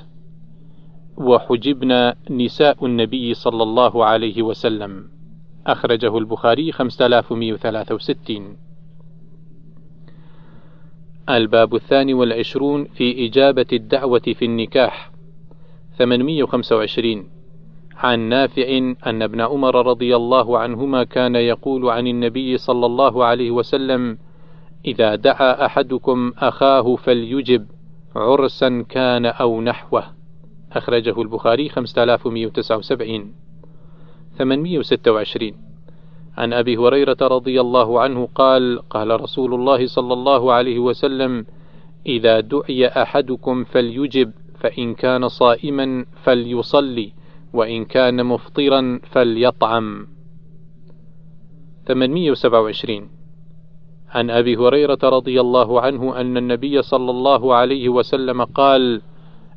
وحجبنا 1.16 2.14
نساء 2.30 2.86
النبي 2.86 3.34
صلى 3.34 3.62
الله 3.62 4.04
عليه 4.04 4.42
وسلم. 4.42 5.08
أخرجه 5.66 6.18
البخاري 6.18 6.72
5163 6.72 8.56
الباب 11.28 11.74
الثاني 11.74 12.14
والعشرون 12.14 12.84
في 12.84 13.26
إجابة 13.26 13.66
الدعوة 13.72 14.22
في 14.38 14.44
النكاح. 14.44 15.10
825 15.98 17.28
عن 17.96 18.20
نافع 18.20 18.78
أن 19.06 19.22
ابن 19.22 19.40
عمر 19.40 19.86
رضي 19.86 20.16
الله 20.16 20.58
عنهما 20.58 21.04
كان 21.04 21.34
يقول 21.34 21.88
عن 21.90 22.06
النبي 22.06 22.56
صلى 22.56 22.86
الله 22.86 23.24
عليه 23.24 23.50
وسلم 23.50 24.18
إذا 24.86 25.14
دعا 25.14 25.66
أحدكم 25.66 26.32
أخاه 26.38 26.96
فليجب 26.96 27.66
عرسا 28.16 28.84
كان 28.88 29.26
أو 29.26 29.60
نحوه. 29.60 30.04
أخرجه 30.72 31.22
البخاري 31.22 31.68
5179 31.68 33.34
826 34.38 35.52
عن 36.36 36.52
أبي 36.52 36.76
هريرة 36.76 37.16
رضي 37.22 37.60
الله 37.60 38.00
عنه 38.00 38.28
قال 38.34 38.88
قال 38.90 39.20
رسول 39.20 39.54
الله 39.54 39.86
صلى 39.86 40.12
الله 40.12 40.52
عليه 40.52 40.78
وسلم 40.78 41.46
إذا 42.06 42.40
دعي 42.40 42.86
أحدكم 42.88 43.64
فليجب 43.64 44.32
فإن 44.60 44.94
كان 44.94 45.28
صائما 45.28 46.06
فليصلي 46.22 47.12
وإن 47.52 47.84
كان 47.84 48.26
مفطرا 48.26 49.00
فليطعم. 49.12 50.06
827 51.86 53.23
عن 54.14 54.30
أبي 54.30 54.56
هريرة 54.56 54.98
رضي 55.02 55.40
الله 55.40 55.80
عنه 55.80 56.20
أن 56.20 56.36
النبي 56.36 56.82
صلى 56.82 57.10
الله 57.10 57.54
عليه 57.54 57.88
وسلم 57.88 58.44
قال: 58.44 59.02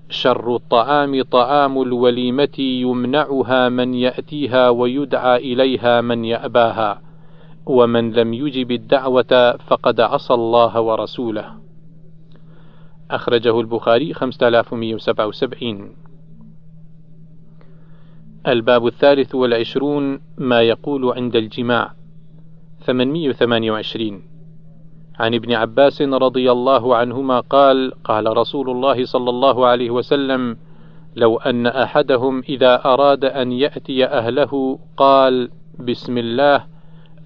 شر 0.10 0.56
الطعام 0.56 1.22
طعام 1.22 1.82
الوليمة 1.82 2.60
يمنعها 2.60 3.70
من 3.70 3.94
يأتيها 3.94 4.70
ويدعى 4.70 5.38
إليها 5.38 6.02
من 6.02 6.26
يأباها، 6.26 7.02
ومن 7.66 8.12
لم 8.12 8.34
يجب 8.34 8.72
الدعوة 8.72 9.58
فقد 9.68 10.00
عصى 10.00 10.34
الله 10.34 10.82
ورسوله. 10.82 11.46
أخرجه 13.12 13.60
البخاري 13.60 14.14
5177 14.14 15.96
الباب 18.48 18.88
الثالث 18.88 19.36
والعشرون 19.36 20.20
ما 20.38 20.62
يقول 20.62 21.06
عند 21.06 21.36
الجماع. 21.36 21.94
828 22.86 24.37
عن 25.20 25.34
ابن 25.34 25.54
عباس 25.54 26.02
رضي 26.02 26.52
الله 26.52 26.96
عنهما 26.96 27.40
قال 27.40 27.94
قال 28.04 28.38
رسول 28.38 28.70
الله 28.70 29.06
صلى 29.06 29.30
الله 29.30 29.66
عليه 29.66 29.90
وسلم 29.90 30.58
لو 31.16 31.38
أن 31.38 31.68
أحدهم 31.68 32.44
إذا 32.50 32.86
أراد 32.86 33.26
أن 33.26 33.52
يأتي 33.52 34.06
أهله 34.06 34.80
قال 34.98 35.50
بسم 35.80 36.18
الله 36.18 36.64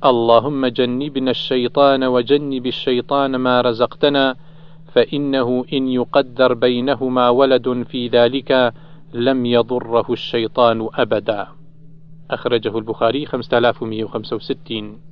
اللهم 0.05 0.65
جنبنا 0.65 1.31
الشيطان 1.31 2.03
وجنب 2.03 2.65
الشيطان 2.67 3.35
ما 3.35 3.61
رزقتنا 3.61 4.35
فإنه 4.93 5.65
إن 5.73 5.87
يقدر 5.87 6.53
بينهما 6.53 7.29
ولد 7.29 7.83
في 7.89 8.07
ذلك 8.07 8.73
لم 9.13 9.45
يضره 9.45 10.05
الشيطان 10.09 10.89
أبدا. 10.93 11.47
أخرجه 12.31 12.77
البخاري 12.77 13.25
5165 13.25 15.10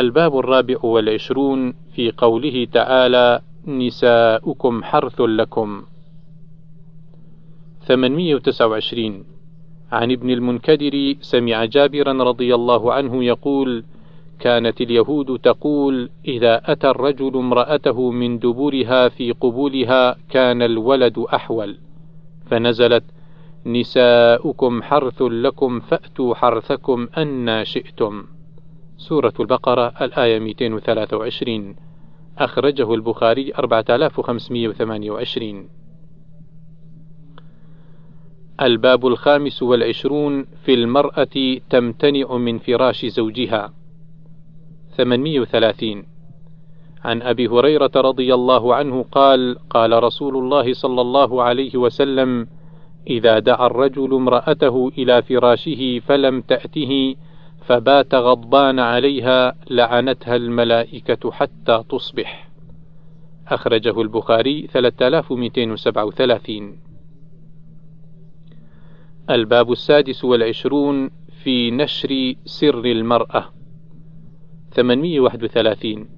الباب 0.00 0.38
الرابع 0.38 0.76
والعشرون 0.82 1.74
في 1.94 2.10
قوله 2.10 2.66
تعالى 2.72 3.40
نساؤكم 3.66 4.82
حرث 4.82 5.20
لكم. 5.20 5.82
829 7.86 9.24
عن 9.92 10.12
ابن 10.12 10.30
المنكدر 10.30 11.14
سمع 11.20 11.64
جابرا 11.64 12.12
رضي 12.12 12.54
الله 12.54 12.92
عنه 12.92 13.24
يقول 13.24 13.84
كانت 14.40 14.80
اليهود 14.80 15.38
تقول 15.38 16.10
إذا 16.28 16.72
أتى 16.72 16.90
الرجل 16.90 17.36
امرأته 17.36 18.10
من 18.10 18.38
دبرها 18.38 19.08
في 19.08 19.32
قبولها 19.32 20.16
كان 20.30 20.62
الولد 20.62 21.18
أحول. 21.18 21.76
فنزلت 22.46 23.04
نساؤكم 23.66 24.82
حرث 24.82 25.22
لكم 25.22 25.80
فأتوا 25.80 26.34
حرثكم 26.34 27.08
أنا 27.16 27.64
شئتم. 27.64 28.24
سورة 28.98 29.32
البقرة 29.40 29.92
الآية 30.02 30.38
223 30.38 31.76
أخرجه 32.38 32.94
البخاري 32.94 33.52
4528 33.58 35.68
الباب 38.62 39.06
الخامس 39.06 39.62
والعشرون 39.62 40.44
في 40.64 40.74
المرأة 40.74 41.58
تمتنع 41.70 42.36
من 42.36 42.58
فراش 42.58 43.06
زوجها. 43.06 43.72
830 44.96 46.04
عن 47.04 47.22
أبي 47.22 47.48
هريرة 47.48 47.90
رضي 47.96 48.34
الله 48.34 48.74
عنه 48.74 49.04
قال 49.12 49.58
قال 49.70 50.02
رسول 50.02 50.36
الله 50.36 50.72
صلى 50.72 51.00
الله 51.00 51.42
عليه 51.42 51.76
وسلم 51.76 52.46
إذا 53.06 53.38
دعا 53.38 53.66
الرجل 53.66 54.14
امرأته 54.14 54.92
إلى 54.98 55.22
فراشه 55.22 55.98
فلم 55.98 56.40
تأته 56.40 57.14
فبات 57.66 58.14
غضبان 58.14 58.78
عليها 58.78 59.54
لعنتها 59.70 60.36
الملائكة 60.36 61.30
حتى 61.30 61.84
تصبح. 61.88 62.48
أخرجه 63.48 64.00
البخاري 64.00 64.66
3237 64.66 66.78
الباب 69.30 69.72
السادس 69.72 70.24
والعشرون 70.24 71.10
في 71.42 71.70
نشر 71.70 72.34
سر 72.44 72.84
المرأة. 72.84 73.44
831 74.72 76.08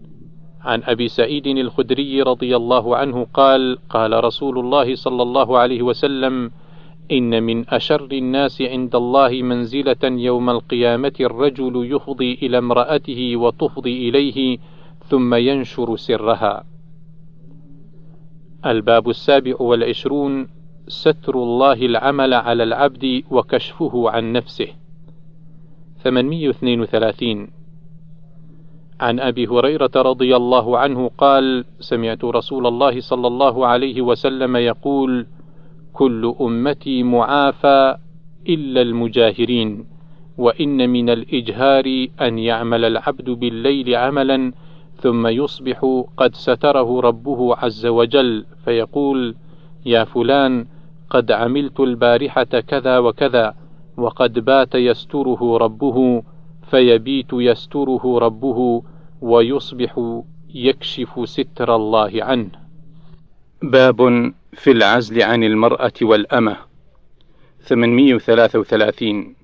عن 0.60 0.82
أبي 0.82 1.08
سعيد 1.08 1.46
الخدري 1.46 2.22
رضي 2.22 2.56
الله 2.56 2.96
عنه 2.96 3.26
قال 3.34 3.78
قال 3.90 4.24
رسول 4.24 4.58
الله 4.58 4.94
صلى 4.94 5.22
الله 5.22 5.58
عليه 5.58 5.82
وسلم 5.82 6.50
إن 7.12 7.42
من 7.42 7.68
أشر 7.68 8.08
الناس 8.12 8.62
عند 8.62 8.94
الله 8.94 9.42
منزلة 9.42 10.04
يوم 10.04 10.50
القيامة 10.50 11.12
الرجل 11.20 11.88
يفضي 11.92 12.38
إلى 12.42 12.58
امرأته 12.58 13.36
وتفضي 13.36 14.08
إليه 14.08 14.58
ثم 15.08 15.34
ينشر 15.34 15.96
سرها. 15.96 16.64
الباب 18.66 19.08
السابع 19.08 19.54
والعشرون 19.60 20.48
ستر 20.88 21.42
الله 21.42 21.72
العمل 21.72 22.34
على 22.34 22.62
العبد 22.62 23.22
وكشفه 23.30 24.10
عن 24.10 24.32
نفسه. 24.32 24.68
832 26.04 27.48
عن 29.00 29.20
أبي 29.20 29.46
هريرة 29.46 29.90
رضي 29.96 30.36
الله 30.36 30.78
عنه 30.78 31.10
قال: 31.18 31.64
سمعت 31.80 32.24
رسول 32.24 32.66
الله 32.66 33.00
صلى 33.00 33.26
الله 33.26 33.66
عليه 33.66 34.02
وسلم 34.02 34.56
يقول: 34.56 35.26
كل 35.92 36.34
أمتي 36.40 37.02
معافى 37.02 37.96
إلا 38.48 38.82
المجاهرين 38.82 39.86
وإن 40.38 40.90
من 40.90 41.10
الإجهار 41.10 42.06
أن 42.20 42.38
يعمل 42.38 42.84
العبد 42.84 43.30
بالليل 43.30 43.94
عملا 43.94 44.52
ثم 45.00 45.26
يصبح 45.26 46.04
قد 46.16 46.34
ستره 46.34 47.00
ربه 47.00 47.56
عز 47.56 47.86
وجل 47.86 48.44
فيقول 48.64 49.34
يا 49.86 50.04
فلان 50.04 50.66
قد 51.10 51.32
عملت 51.32 51.80
البارحة 51.80 52.44
كذا 52.44 52.98
وكذا 52.98 53.54
وقد 53.96 54.38
بات 54.38 54.74
يستره 54.74 55.56
ربه 55.56 56.22
فيبيت 56.70 57.32
يستره 57.32 58.18
ربه 58.18 58.82
ويصبح 59.20 60.20
يكشف 60.54 61.28
ستر 61.28 61.76
الله 61.76 62.10
عنه. 62.14 62.67
باب 63.62 64.32
في 64.52 64.70
العزل 64.70 65.22
عن 65.22 65.44
المرأة 65.44 65.92
والأمة. 66.02 66.56
833 67.60 69.34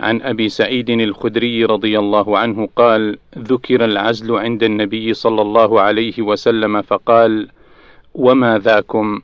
عن 0.00 0.22
أبي 0.22 0.48
سعيد 0.48 0.90
الخدري 0.90 1.64
رضي 1.64 1.98
الله 1.98 2.38
عنه 2.38 2.68
قال 2.76 3.18
ذكر 3.38 3.84
العزل 3.84 4.36
عند 4.36 4.62
النبي 4.62 5.14
صلى 5.14 5.42
الله 5.42 5.80
عليه 5.80 6.22
وسلم 6.22 6.82
فقال 6.82 7.48
وما 8.14 8.58
ذاكم؟ 8.58 9.20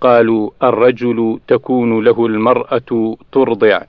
قالوا 0.00 0.50
الرجل 0.62 1.40
تكون 1.48 2.04
له 2.04 2.26
المرأة 2.26 3.16
ترضع 3.32 3.80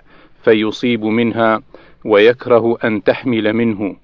فيصيب 0.44 1.04
منها 1.04 1.62
ويكره 2.06 2.78
أن 2.84 3.04
تحمل 3.04 3.54
منه 3.54 3.96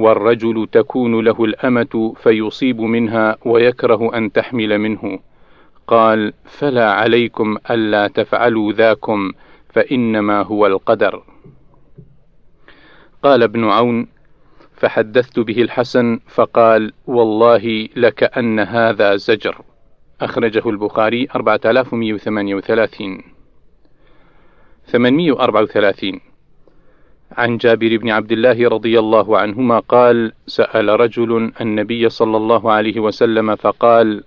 والرجل 0.00 0.68
تكون 0.72 1.24
له 1.24 1.44
الأمة 1.44 2.14
فيصيب 2.22 2.80
منها 2.80 3.36
ويكره 3.44 4.16
أن 4.16 4.32
تحمل 4.32 4.78
منه. 4.78 5.18
قال 5.86 6.32
فلا 6.44 6.92
عليكم 6.92 7.56
ألا 7.70 8.06
تفعلوا 8.08 8.72
ذاكم 8.72 9.32
فإنما 9.68 10.42
هو 10.42 10.66
القدر. 10.66 11.22
قال 13.22 13.42
ابن 13.42 13.64
عون 13.64 14.06
فحدثت 14.76 15.38
به 15.38 15.62
الحسن 15.62 16.20
فقال 16.28 16.92
والله 17.06 17.88
لكأن 17.96 18.60
هذا 18.60 19.16
زجر. 19.16 19.62
أخرجه 20.20 20.68
البخاري 20.68 21.28
4138 21.34 23.22
834 24.86 26.29
عن 27.36 27.56
جابر 27.56 27.96
بن 27.96 28.10
عبد 28.10 28.32
الله 28.32 28.68
رضي 28.68 28.98
الله 28.98 29.38
عنهما 29.38 29.78
قال 29.78 30.32
سأل 30.46 31.00
رجل 31.00 31.52
النبي 31.60 32.08
صلى 32.08 32.36
الله 32.36 32.72
عليه 32.72 33.00
وسلم 33.00 33.56
فقال 33.56 34.24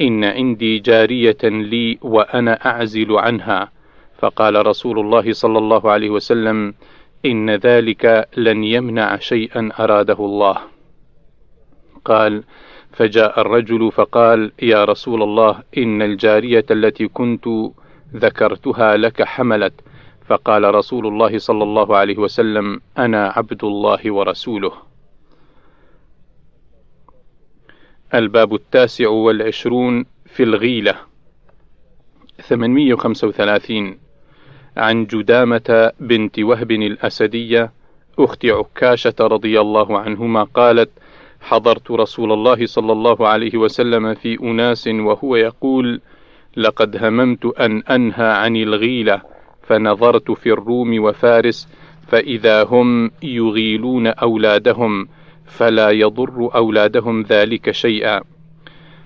إن 0.00 0.24
عندي 0.24 0.78
جارية 0.78 1.42
لي 1.44 1.98
وأنا 2.02 2.66
أعزل 2.66 3.12
عنها 3.12 3.70
فقال 4.18 4.66
رسول 4.66 4.98
الله 4.98 5.32
صلى 5.32 5.58
الله 5.58 5.90
عليه 5.90 6.10
وسلم 6.10 6.74
إن 7.26 7.50
ذلك 7.50 8.28
لن 8.36 8.64
يمنع 8.64 9.18
شيئا 9.18 9.70
أراده 9.80 10.18
الله. 10.18 10.56
قال: 12.04 12.42
فجاء 12.92 13.40
الرجل 13.40 13.92
فقال: 13.92 14.52
يا 14.62 14.84
رسول 14.84 15.22
الله 15.22 15.62
إن 15.78 16.02
الجارية 16.02 16.64
التي 16.70 17.08
كنت 17.08 17.48
ذكرتها 18.14 18.96
لك 18.96 19.22
حملت، 19.22 19.72
فقال 20.28 20.74
رسول 20.74 21.06
الله 21.06 21.38
صلى 21.38 21.62
الله 21.62 21.96
عليه 21.96 22.18
وسلم: 22.18 22.80
أنا 22.98 23.32
عبد 23.36 23.64
الله 23.64 24.12
ورسوله. 24.12 24.72
الباب 28.14 28.54
التاسع 28.54 29.08
والعشرون 29.08 30.04
في 30.26 30.42
الغيلة 30.42 30.94
835 32.40 33.98
عن 34.76 35.06
جدامة 35.06 35.92
بنت 36.00 36.38
وهب 36.38 36.70
الأسدية 36.70 37.72
أخت 38.18 38.46
عكاشة 38.46 39.14
رضي 39.20 39.60
الله 39.60 39.98
عنهما 39.98 40.42
قالت: 40.42 40.90
حضرت 41.40 41.90
رسول 41.90 42.32
الله 42.32 42.66
صلى 42.66 42.92
الله 42.92 43.28
عليه 43.28 43.56
وسلم 43.56 44.14
في 44.14 44.40
أناس 44.40 44.88
وهو 44.88 45.36
يقول: 45.36 46.00
لقد 46.56 47.04
هممت 47.04 47.44
أن 47.46 47.82
أنهى 47.82 48.26
عن 48.26 48.56
الغيلة، 48.56 49.37
فنظرت 49.68 50.30
في 50.30 50.52
الروم 50.52 51.04
وفارس، 51.04 51.68
فإذا 52.06 52.64
هم 52.64 53.10
يغيلون 53.22 54.06
أولادهم، 54.06 55.08
فلا 55.46 55.90
يضر 55.90 56.50
أولادهم 56.54 57.22
ذلك 57.22 57.70
شيئا. 57.70 58.20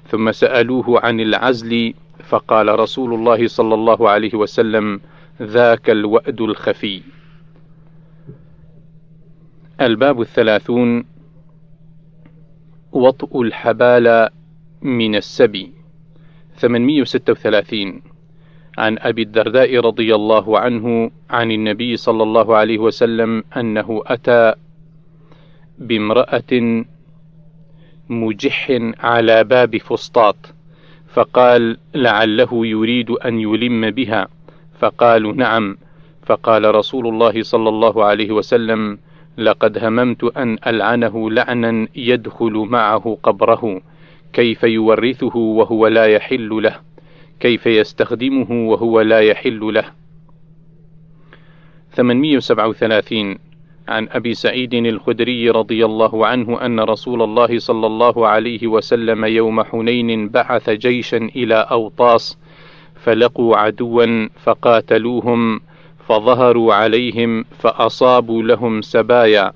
ثم 0.08 0.32
سألوه 0.32 1.00
عن 1.04 1.20
العزل، 1.20 1.94
فقال 2.24 2.78
رسول 2.78 3.14
الله 3.14 3.46
صلى 3.46 3.74
الله 3.74 4.10
عليه 4.10 4.34
وسلم: 4.34 5.00
ذاك 5.42 5.90
الوأد 5.90 6.40
الخفي 6.40 7.02
الباب 9.80 10.20
الثلاثون 10.20 11.04
وطء 12.92 13.42
الحبال 13.42 14.28
من 14.82 15.14
السبي 15.14 15.72
836 16.56 18.11
عن 18.78 18.98
أبي 18.98 19.22
الدرداء 19.22 19.80
رضي 19.80 20.14
الله 20.14 20.58
عنه 20.58 21.10
عن 21.30 21.52
النبي 21.52 21.96
صلى 21.96 22.22
الله 22.22 22.56
عليه 22.56 22.78
وسلم 22.78 23.44
أنه 23.56 24.02
أتى 24.06 24.54
بامرأة 25.78 26.84
مجح 28.08 28.78
على 29.00 29.44
باب 29.44 29.76
فسطاط 29.76 30.36
فقال 31.12 31.76
لعله 31.94 32.66
يريد 32.66 33.10
أن 33.10 33.40
يلم 33.40 33.90
بها 33.90 34.28
فقالوا 34.78 35.32
نعم 35.32 35.76
فقال 36.26 36.74
رسول 36.74 37.06
الله 37.06 37.42
صلى 37.42 37.68
الله 37.68 38.04
عليه 38.04 38.30
وسلم 38.30 38.98
لقد 39.38 39.84
هممت 39.84 40.24
أن 40.24 40.58
ألعنه 40.66 41.30
لعنا 41.30 41.88
يدخل 41.96 42.52
معه 42.52 43.18
قبره 43.22 43.80
كيف 44.32 44.62
يورثه 44.62 45.36
وهو 45.36 45.86
لا 45.86 46.06
يحل 46.06 46.62
له؟ 46.62 46.91
كيف 47.42 47.66
يستخدمه 47.66 48.68
وهو 48.70 49.00
لا 49.00 49.20
يحل 49.20 49.74
له. 49.74 49.84
837 51.96 53.38
عن 53.88 54.08
أبي 54.10 54.34
سعيد 54.34 54.74
الخدري 54.74 55.50
رضي 55.50 55.84
الله 55.84 56.26
عنه 56.26 56.66
أن 56.66 56.80
رسول 56.80 57.22
الله 57.22 57.58
صلى 57.58 57.86
الله 57.86 58.28
عليه 58.28 58.66
وسلم 58.66 59.24
يوم 59.24 59.62
حنين 59.62 60.28
بعث 60.28 60.70
جيشا 60.70 61.16
إلى 61.16 61.54
أوطاس 61.54 62.38
فلقوا 62.94 63.56
عدوا 63.56 64.28
فقاتلوهم 64.44 65.60
فظهروا 66.08 66.74
عليهم 66.74 67.44
فأصابوا 67.58 68.42
لهم 68.42 68.82
سبايا 68.82 69.52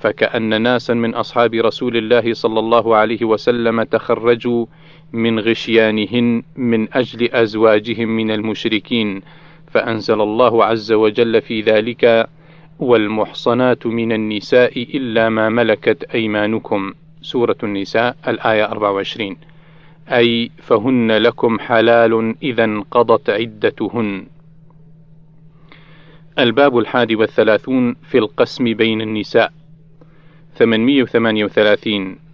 فكأن 0.00 0.62
ناسا 0.62 0.94
من 0.94 1.14
أصحاب 1.14 1.54
رسول 1.54 1.96
الله 1.96 2.34
صلى 2.34 2.58
الله 2.58 2.96
عليه 2.96 3.24
وسلم 3.24 3.82
تخرجوا 3.82 4.66
من 5.12 5.40
غشيانهن 5.40 6.42
من 6.56 6.88
أجل 6.92 7.28
أزواجهم 7.34 8.08
من 8.08 8.30
المشركين 8.30 9.22
فأنزل 9.70 10.20
الله 10.20 10.64
عز 10.64 10.92
وجل 10.92 11.42
في 11.42 11.60
ذلك 11.60 12.28
والمحصنات 12.78 13.86
من 13.86 14.12
النساء 14.12 14.82
إلا 14.82 15.28
ما 15.28 15.48
ملكت 15.48 16.04
أيمانكم 16.14 16.92
سورة 17.22 17.56
النساء 17.62 18.16
الآية 18.28 18.64
24 18.64 19.36
أي 20.08 20.50
فهن 20.58 21.12
لكم 21.12 21.58
حلال 21.58 22.34
إذا 22.42 22.64
انقضت 22.64 23.30
عدتهن. 23.30 24.26
الباب 26.38 26.78
الحادي 26.78 27.16
والثلاثون 27.16 27.96
في 28.02 28.18
القسم 28.18 28.64
بين 28.64 29.00
النساء. 29.00 29.52
838 30.54 32.25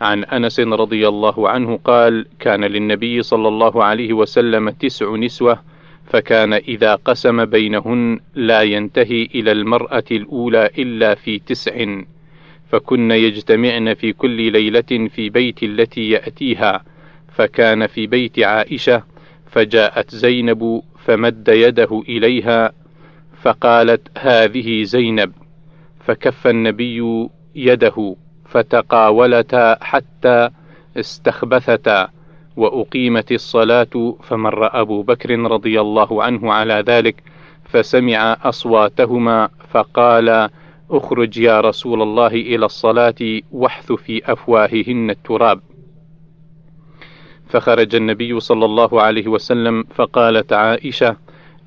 عن 0.00 0.24
أنس 0.24 0.60
رضي 0.60 1.08
الله 1.08 1.48
عنه 1.48 1.78
قال: 1.84 2.26
كان 2.38 2.64
للنبي 2.64 3.22
صلى 3.22 3.48
الله 3.48 3.84
عليه 3.84 4.12
وسلم 4.12 4.70
تسع 4.70 5.16
نسوة 5.16 5.62
فكان 6.06 6.52
إذا 6.52 6.94
قسم 6.94 7.44
بينهن 7.44 8.20
لا 8.34 8.62
ينتهي 8.62 9.28
إلى 9.34 9.52
المرأة 9.52 10.04
الأولى 10.10 10.70
إلا 10.78 11.14
في 11.14 11.38
تسع 11.38 12.02
فكن 12.70 13.10
يجتمعن 13.10 13.94
في 13.94 14.12
كل 14.12 14.52
ليلة 14.52 15.08
في 15.14 15.30
بيت 15.30 15.62
التي 15.62 16.10
يأتيها 16.10 16.84
فكان 17.32 17.86
في 17.86 18.06
بيت 18.06 18.38
عائشة 18.38 19.02
فجاءت 19.50 20.14
زينب 20.14 20.82
فمد 20.98 21.48
يده 21.48 22.02
إليها 22.08 22.72
فقالت 23.42 24.18
هذه 24.18 24.82
زينب 24.82 25.32
فكف 26.06 26.46
النبي 26.46 27.28
يده. 27.54 28.16
فتقاولتا 28.50 29.84
حتى 29.84 30.50
استخبثتا 30.96 32.08
وأقيمت 32.56 33.32
الصلاة 33.32 34.14
فمر 34.22 34.80
أبو 34.80 35.02
بكر 35.02 35.38
رضي 35.38 35.80
الله 35.80 36.22
عنه 36.22 36.52
على 36.52 36.84
ذلك 36.86 37.22
فسمع 37.64 38.36
أصواتهما 38.42 39.48
فقال 39.70 40.48
أخرج 40.90 41.38
يا 41.38 41.60
رسول 41.60 42.02
الله 42.02 42.26
إلى 42.26 42.66
الصلاة 42.66 43.40
واحث 43.52 43.92
في 43.92 44.32
أفواههن 44.32 45.10
التراب. 45.10 45.60
فخرج 47.48 47.94
النبي 47.94 48.40
صلى 48.40 48.64
الله 48.64 49.02
عليه 49.02 49.28
وسلم 49.28 49.84
فقالت 49.94 50.52
عائشة: 50.52 51.16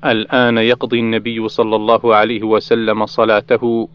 الآن 0.04 0.58
يقضي 0.58 1.00
النبي 1.00 1.48
صلى 1.48 1.76
الله 1.76 2.14
عليه 2.14 2.42
وسلم 2.42 3.06
صلاته 3.06 3.88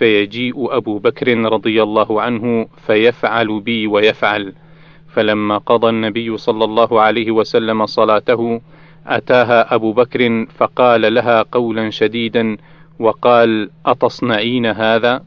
فيجيء 0.00 0.76
أبو 0.76 0.98
بكر 0.98 1.38
رضي 1.38 1.82
الله 1.82 2.22
عنه 2.22 2.66
فيفعل 2.86 3.60
بي 3.60 3.86
ويفعل 3.86 4.54
فلما 5.08 5.58
قضى 5.58 5.88
النبي 5.88 6.36
صلى 6.36 6.64
الله 6.64 7.00
عليه 7.00 7.30
وسلم 7.30 7.86
صلاته 7.86 8.60
أتاها 9.06 9.74
أبو 9.74 9.92
بكر 9.92 10.46
فقال 10.56 11.14
لها 11.14 11.42
قولا 11.42 11.90
شديدا 11.90 12.56
وقال 12.98 13.70
أتصنعين 13.86 14.66
هذا؟ 14.66 15.24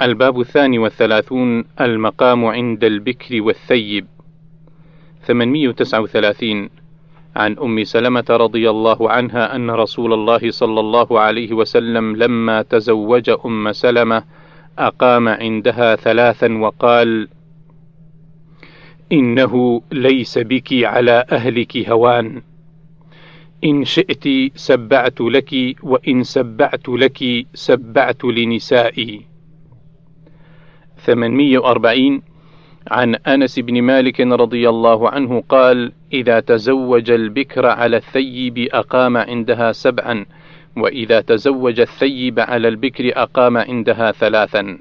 الباب 0.00 0.40
الثاني 0.40 0.78
والثلاثون 0.78 1.64
المقام 1.80 2.44
عند 2.44 2.84
البكر 2.84 3.42
والثيب 3.42 4.06
839 5.26 6.70
عن 7.36 7.56
أم 7.58 7.84
سلمة 7.84 8.24
رضي 8.30 8.70
الله 8.70 9.10
عنها 9.10 9.56
أن 9.56 9.70
رسول 9.70 10.12
الله 10.12 10.50
صلى 10.50 10.80
الله 10.80 11.20
عليه 11.20 11.52
وسلم 11.52 12.16
لما 12.16 12.62
تزوج 12.62 13.30
أم 13.46 13.72
سلمة 13.72 14.24
أقام 14.78 15.28
عندها 15.28 15.96
ثلاثا 15.96 16.58
وقال 16.58 17.28
إنه 19.12 19.82
ليس 19.92 20.38
بك 20.38 20.72
على 20.72 21.24
أهلك 21.32 21.76
هوان. 21.76 22.42
إن 23.64 23.84
شئت 23.84 24.52
سبعت 24.54 25.20
لك 25.20 25.54
وإن 25.82 26.22
سبعت 26.22 26.88
لك 26.88 27.46
سبعت 27.54 28.24
لنسائي. 28.24 29.26
840 30.96 32.22
عن 32.90 33.14
أنس 33.14 33.58
بن 33.58 33.82
مالك 33.82 34.20
رضي 34.20 34.68
الله 34.68 35.10
عنه 35.10 35.42
قال 35.48 35.92
إذا 36.12 36.40
تزوج 36.40 37.10
البكر 37.10 37.66
على 37.66 37.96
الثيب 37.96 38.58
أقام 38.58 39.16
عندها 39.16 39.72
سبعا 39.72 40.26
وإذا 40.76 41.20
تزوج 41.20 41.80
الثيب 41.80 42.40
على 42.40 42.68
البكر 42.68 43.12
أقام 43.16 43.56
عندها 43.56 44.12
ثلاثا. 44.12 44.78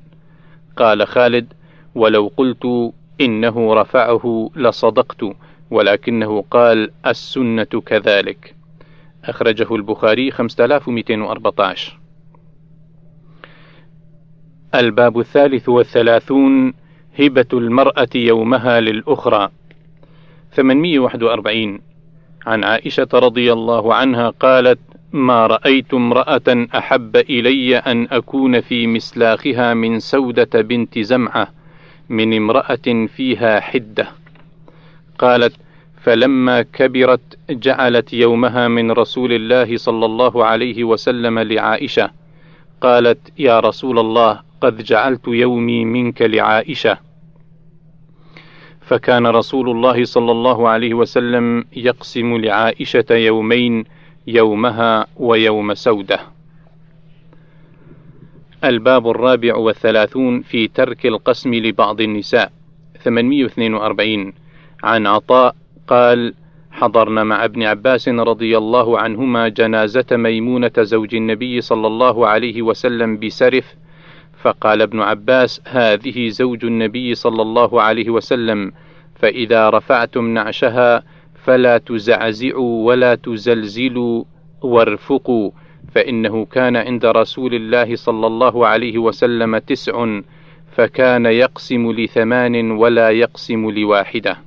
قال 0.78 1.08
خالد 1.08 1.54
ولو 1.96 2.32
قلت 2.38 2.94
إنه 3.22 3.74
رفعه 3.74 4.50
لصدقت 4.56 5.24
ولكنه 5.72 6.42
قال 6.52 6.92
السنة 7.06 7.64
كذلك. 7.64 8.56
أخرجه 9.26 9.76
البخاري 9.76 10.32
5214 10.32 12.00
الباب 14.76 15.20
الثالث 15.20 15.70
والثلاثون 15.70 16.74
هبة 17.20 17.46
المرأة 17.54 18.10
يومها 18.16 18.80
للأخرى 18.80 19.50
841 20.52 21.80
عن 22.46 22.64
عائشة 22.64 23.08
رضي 23.14 23.54
الله 23.54 23.94
عنها 23.94 24.30
قالت: 24.30 24.80
ما 25.14 25.48
رأيت 25.48 25.94
امرأة 25.94 26.68
أحب 26.76 27.16
إلي 27.16 27.78
أن 27.78 28.08
أكون 28.12 28.62
في 28.62 28.88
مسلاخها 28.88 29.74
من 29.74 30.00
سودة 30.00 30.62
بنت 30.62 31.00
زمعة 31.00 31.48
من 32.10 32.34
امرأة 32.34 33.08
فيها 33.16 33.60
حدة. 33.60 34.08
قالت: 35.20 35.54
فلما 36.04 36.62
كبرت 36.62 37.38
جعلت 37.50 38.14
يومها 38.14 38.68
من 38.68 38.92
رسول 38.92 39.34
الله 39.34 39.78
صلى 39.78 40.06
الله 40.06 40.46
عليه 40.46 40.84
وسلم 40.84 41.40
لعائشة. 41.40 42.10
قالت: 42.82 43.20
يا 43.40 43.60
رسول 43.60 44.00
الله 44.00 44.42
قد 44.62 44.84
جعلت 44.84 45.28
يومي 45.28 45.86
منك 45.86 46.22
لعائشة. 46.22 47.07
فكان 48.88 49.28
رسول 49.28 49.70
الله 49.70 50.04
صلى 50.04 50.32
الله 50.32 50.70
عليه 50.70 50.94
وسلم 50.94 51.66
يقسم 51.76 52.38
لعائشة 52.38 53.06
يومين 53.12 53.84
يومها 54.28 55.08
ويوم 55.18 55.74
سودة. 55.74 56.20
الباب 58.64 59.10
الرابع 59.10 59.56
والثلاثون 59.56 60.42
في 60.42 60.68
ترك 60.68 61.06
القسم 61.06 61.54
لبعض 61.54 62.02
النساء 62.02 62.52
842 63.04 64.34
عن 64.84 65.08
عطاء 65.08 65.56
قال 65.88 66.34
حضرنا 66.72 67.24
مع 67.24 67.46
ابن 67.46 67.64
عباس 67.64 68.10
رضي 68.10 68.58
الله 68.58 69.00
عنهما 69.00 69.48
جنازة 69.48 70.06
ميمونة 70.12 70.72
زوج 70.80 71.16
النبي 71.16 71.62
صلى 71.62 71.88
الله 71.88 72.28
عليه 72.28 72.62
وسلم 72.62 73.18
بسرف 73.20 73.76
فقال 74.42 74.82
ابن 74.82 75.02
عباس 75.02 75.62
هذه 75.68 76.30
زوج 76.30 76.66
النبي 76.66 77.16
صلى 77.16 77.42
الله 77.42 77.82
عليه 77.82 78.10
وسلم 78.10 78.72
فإذا 79.16 79.70
رفعتم 79.70 80.28
نعشها 80.34 81.04
فلا 81.44 81.78
تزعزعوا 81.78 82.88
ولا 82.88 83.16
تزلزلوا 83.16 84.24
وارفقوا 84.62 85.52
فإنه 85.92 86.46
كان 86.46 86.76
عند 86.76 87.06
رسول 87.06 87.54
الله 87.54 87.96
صلى 87.96 88.28
الله 88.28 88.68
عليه 88.68 88.98
وسلم 88.98 89.58
تسع 89.58 90.22
فكان 90.72 91.26
يقسم 91.26 91.92
لثمان 91.92 92.72
ولا 92.72 93.10
يقسم 93.10 93.70
لواحدة. 93.70 94.38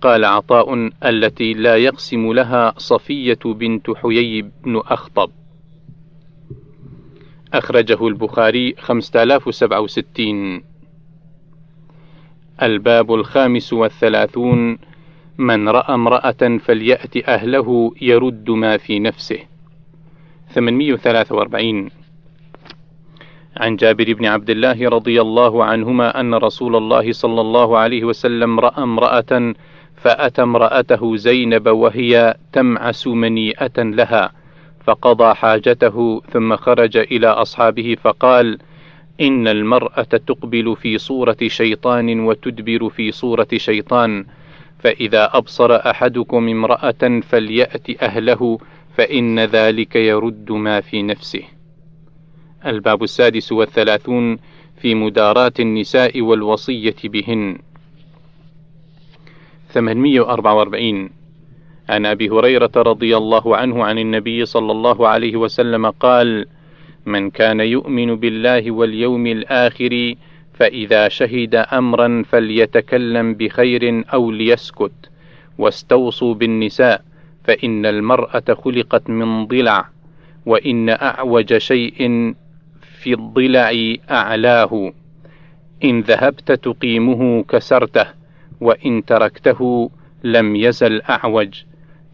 قال 0.00 0.24
عطاء 0.24 0.90
التي 1.04 1.52
لا 1.52 1.76
يقسم 1.76 2.32
لها 2.32 2.74
صفية 2.76 3.38
بنت 3.44 3.90
حيي 3.90 4.42
بن 4.64 4.76
أخطب. 4.76 5.30
أخرجه 7.52 8.08
البخاري 8.08 8.74
5067 8.78 10.62
الباب 12.62 13.14
الخامس 13.14 13.72
والثلاثون. 13.72 14.78
من 15.38 15.68
رأى 15.68 15.94
امرأة 15.94 16.58
فليأت 16.64 17.16
أهله 17.28 17.92
يرد 18.00 18.50
ما 18.50 18.76
في 18.76 18.98
نفسه. 18.98 19.38
843 20.54 21.90
عن 23.56 23.76
جابر 23.76 24.12
بن 24.12 24.26
عبد 24.26 24.50
الله 24.50 24.88
رضي 24.88 25.20
الله 25.20 25.64
عنهما 25.64 26.20
أن 26.20 26.34
رسول 26.34 26.76
الله 26.76 27.12
صلى 27.12 27.40
الله 27.40 27.78
عليه 27.78 28.04
وسلم 28.04 28.60
رأى 28.60 28.82
امرأة 28.82 29.54
فأتى 29.96 30.42
امرأته 30.42 31.16
زينب 31.16 31.68
وهي 31.68 32.34
تمعس 32.52 33.06
منيئة 33.06 33.82
لها. 33.82 34.32
فقضى 34.84 35.34
حاجته 35.34 36.22
ثم 36.32 36.56
خرج 36.56 36.96
إلى 36.96 37.26
أصحابه 37.26 37.96
فقال: 38.02 38.58
إن 39.20 39.48
المرأة 39.48 40.02
تقبل 40.02 40.76
في 40.76 40.98
صورة 40.98 41.36
شيطان 41.46 42.20
وتدبر 42.20 42.88
في 42.88 43.12
صورة 43.12 43.48
شيطان، 43.56 44.24
فإذا 44.78 45.30
أبصر 45.32 45.76
أحدكم 45.76 46.48
امرأة 46.48 47.20
فليأت 47.22 48.02
أهله 48.02 48.58
فإن 48.96 49.40
ذلك 49.40 49.96
يرد 49.96 50.52
ما 50.52 50.80
في 50.80 51.02
نفسه. 51.02 51.42
الباب 52.66 53.02
السادس 53.02 53.52
والثلاثون 53.52 54.38
في 54.76 54.94
مداراة 54.94 55.52
النساء 55.60 56.20
والوصية 56.20 56.96
بهن. 57.04 57.58
844 59.68 61.21
عن 61.92 62.06
أبي 62.06 62.30
هريرة 62.30 62.70
رضي 62.76 63.16
الله 63.16 63.56
عنه 63.56 63.84
عن 63.84 63.98
النبي 63.98 64.44
صلى 64.46 64.72
الله 64.72 65.08
عليه 65.08 65.36
وسلم 65.36 65.90
قال: 65.90 66.46
من 67.06 67.30
كان 67.30 67.60
يؤمن 67.60 68.16
بالله 68.16 68.70
واليوم 68.70 69.26
الآخر 69.26 70.14
فإذا 70.54 71.08
شهد 71.08 71.54
أمرا 71.54 72.24
فليتكلم 72.30 73.34
بخير 73.34 74.04
أو 74.14 74.30
ليسكت 74.30 74.92
واستوصوا 75.58 76.34
بالنساء 76.34 77.02
فإن 77.44 77.86
المرأة 77.86 78.44
خلقت 78.64 79.10
من 79.10 79.46
ضلع 79.46 79.88
وإن 80.46 80.88
أعوج 80.88 81.56
شيء 81.56 81.98
في 83.02 83.12
الضلع 83.14 83.94
أعلاه 84.10 84.92
إن 85.84 86.00
ذهبت 86.00 86.52
تقيمه 86.52 87.44
كسرته 87.48 88.06
وإن 88.60 89.04
تركته 89.04 89.90
لم 90.24 90.56
يزل 90.56 91.02
أعوج 91.02 91.62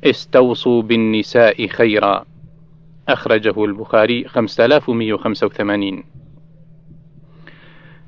استوصوا 0.04 0.82
بالنساء 0.82 1.66
خيرا. 1.66 2.24
أخرجه 3.08 3.64
البخاري 3.64 4.24
5185 4.28 6.04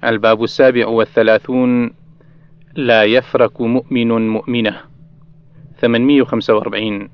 الباب 0.05 0.43
السابع 0.43 0.87
والثلاثون. 0.87 1.91
لا 2.75 3.05
يفرك 3.05 3.61
مؤمن 3.61 4.29
مؤمنة. 4.29 4.77
845 5.81 7.09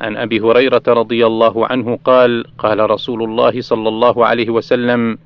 عن 0.00 0.16
أبي 0.16 0.40
هريرة 0.40 0.82
رضي 0.88 1.26
الله 1.26 1.66
عنه 1.66 1.98
قال 2.04 2.44
قال 2.58 2.90
رسول 2.90 3.22
الله 3.22 3.60
صلى 3.60 3.88
الله 3.88 4.26
عليه 4.26 4.50
وسلم 4.50 5.18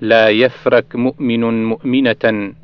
لا 0.00 0.28
يفرك 0.28 0.96
مؤمن 0.96 1.64
مؤمنة. 1.64 2.54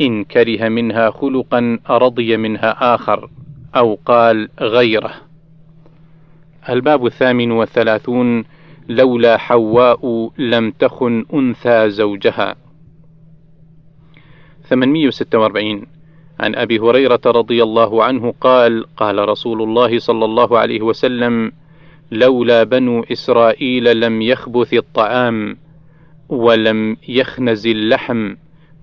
إن 0.00 0.24
كره 0.24 0.68
منها 0.68 1.10
خلقا 1.10 1.78
رضي 1.90 2.36
منها 2.36 2.94
آخر. 2.94 3.30
أو 3.76 3.98
قال 4.06 4.48
غيره. 4.60 5.14
الباب 6.68 7.06
الثامن 7.06 7.50
والثلاثون 7.50 8.44
لولا 8.88 9.36
حواء 9.36 10.30
لم 10.38 10.70
تخن 10.70 11.24
أنثى 11.34 11.90
زوجها. 11.90 12.56
846 14.68 15.86
عن 16.40 16.54
أبي 16.54 16.78
هريرة 16.78 17.20
رضي 17.26 17.62
الله 17.62 18.04
عنه 18.04 18.34
قال 18.40 18.84
قال 18.96 19.28
رسول 19.28 19.62
الله 19.62 19.98
صلى 19.98 20.24
الله 20.24 20.58
عليه 20.58 20.82
وسلم 20.82 21.52
لولا 22.10 22.64
بنو 22.64 23.04
إسرائيل 23.12 24.00
لم 24.00 24.22
يخبث 24.22 24.74
الطعام 24.74 25.56
ولم 26.28 26.96
يخنز 27.08 27.66
اللحم 27.66 28.34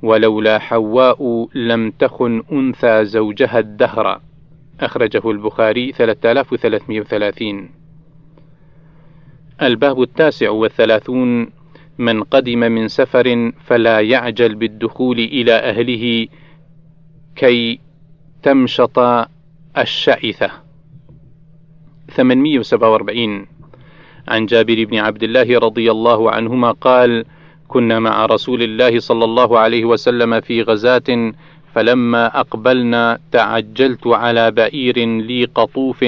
ولولا 0.04 0.60
حواء 0.60 1.48
لم 1.56 1.92
تخن 1.92 2.44
أنثى 2.52 3.06
زوجها 3.06 3.60
الدهر. 3.60 4.22
أخرجه 4.82 5.32
البخاري 5.32 5.92
3330 5.92 7.70
الباب 9.62 10.02
التاسع 10.02 10.50
والثلاثون 10.50 11.50
من 11.98 12.24
قدم 12.24 12.60
من 12.60 12.88
سفر 12.88 13.52
فلا 13.66 14.00
يعجل 14.00 14.56
بالدخول 14.56 15.20
إلى 15.20 15.54
أهله 15.54 16.28
كي 17.36 17.80
تمشط 18.44 19.00
الشعثة. 19.78 20.52
847 22.10 23.48
عن 24.28 24.46
جابر 24.46 24.86
بن 24.86 24.98
عبد 24.98 25.24
الله 25.24 25.60
رضي 25.60 25.92
الله 25.92 26.32
عنهما 26.32 26.72
قال 26.72 27.26
كنا 27.68 28.00
مع 28.00 28.26
رسول 28.26 28.64
الله 28.64 29.00
صلى 29.00 29.26
الله 29.26 29.60
عليه 29.60 29.86
وسلم 29.86 30.42
في 30.42 30.62
غزاة 30.62 31.34
فلما 31.76 32.40
أقبلنا 32.40 33.20
تعجلت 33.32 34.08
على 34.08 34.52
بئير 34.52 35.00
لي 35.00 35.46
قطوف 35.46 36.06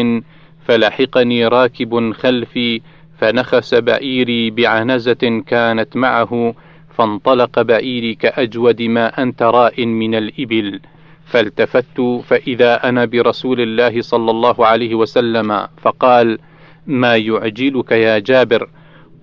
فلحقني 0.65 1.47
راكب 1.47 2.13
خلفي 2.13 2.81
فنخس 3.17 3.75
بئيري 3.75 4.49
بعنزة 4.49 5.43
كانت 5.47 5.95
معه 5.95 6.55
فانطلق 6.97 7.61
بئيري 7.61 8.15
كأجود 8.15 8.81
ما 8.81 9.23
أنت 9.23 9.43
راء 9.43 9.85
من 9.85 10.15
الإبل 10.15 10.79
فالتفت 11.25 12.01
فإذا 12.23 12.89
أنا 12.89 13.05
برسول 13.05 13.61
الله 13.61 14.01
صلى 14.01 14.31
الله 14.31 14.65
عليه 14.65 14.95
وسلم 14.95 15.67
فقال 15.81 16.39
ما 16.87 17.15
يعجلك 17.17 17.91
يا 17.91 18.19
جابر؟ 18.19 18.69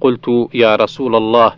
قلت 0.01 0.49
يا 0.55 0.77
رسول 0.77 1.17
الله 1.17 1.53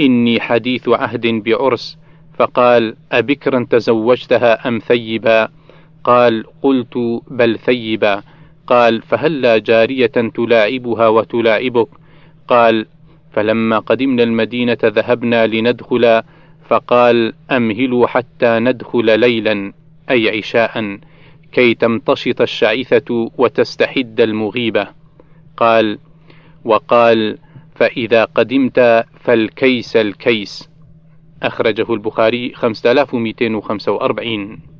إني 0.00 0.40
حديث 0.40 0.88
عهد 0.88 1.26
بعرس 1.26 1.98
فقال 2.38 2.96
أبكرا 3.12 3.66
تزوجتها 3.70 4.68
أم 4.68 4.78
ثيبا؟ 4.78 5.48
قال 6.04 6.44
قلت 6.62 7.22
بل 7.30 7.58
ثيبا. 7.58 8.22
قال 8.66 9.02
فهلا 9.02 9.58
جارية 9.58 10.06
تلاعبها 10.06 11.08
وتلاعبك؟ 11.08 11.88
قال 12.48 12.86
فلما 13.32 13.78
قدمنا 13.78 14.22
المدينة 14.22 14.78
ذهبنا 14.84 15.46
لندخل 15.46 16.22
فقال 16.68 17.32
أمهلوا 17.50 18.06
حتى 18.06 18.58
ندخل 18.58 19.20
ليلا 19.20 19.72
أي 20.10 20.38
عشاء 20.38 20.98
كي 21.52 21.74
تمتشط 21.74 22.40
الشعيثة 22.40 23.30
وتستحد 23.38 24.20
المغيبة. 24.20 24.86
قال 25.56 25.98
وقال 26.64 27.38
فإذا 27.74 28.24
قدمت 28.24 29.04
فالكيس 29.20 29.96
الكيس. 29.96 30.73
أخرجه 31.46 31.94
البخاري 31.94 32.52
5245 32.54 34.73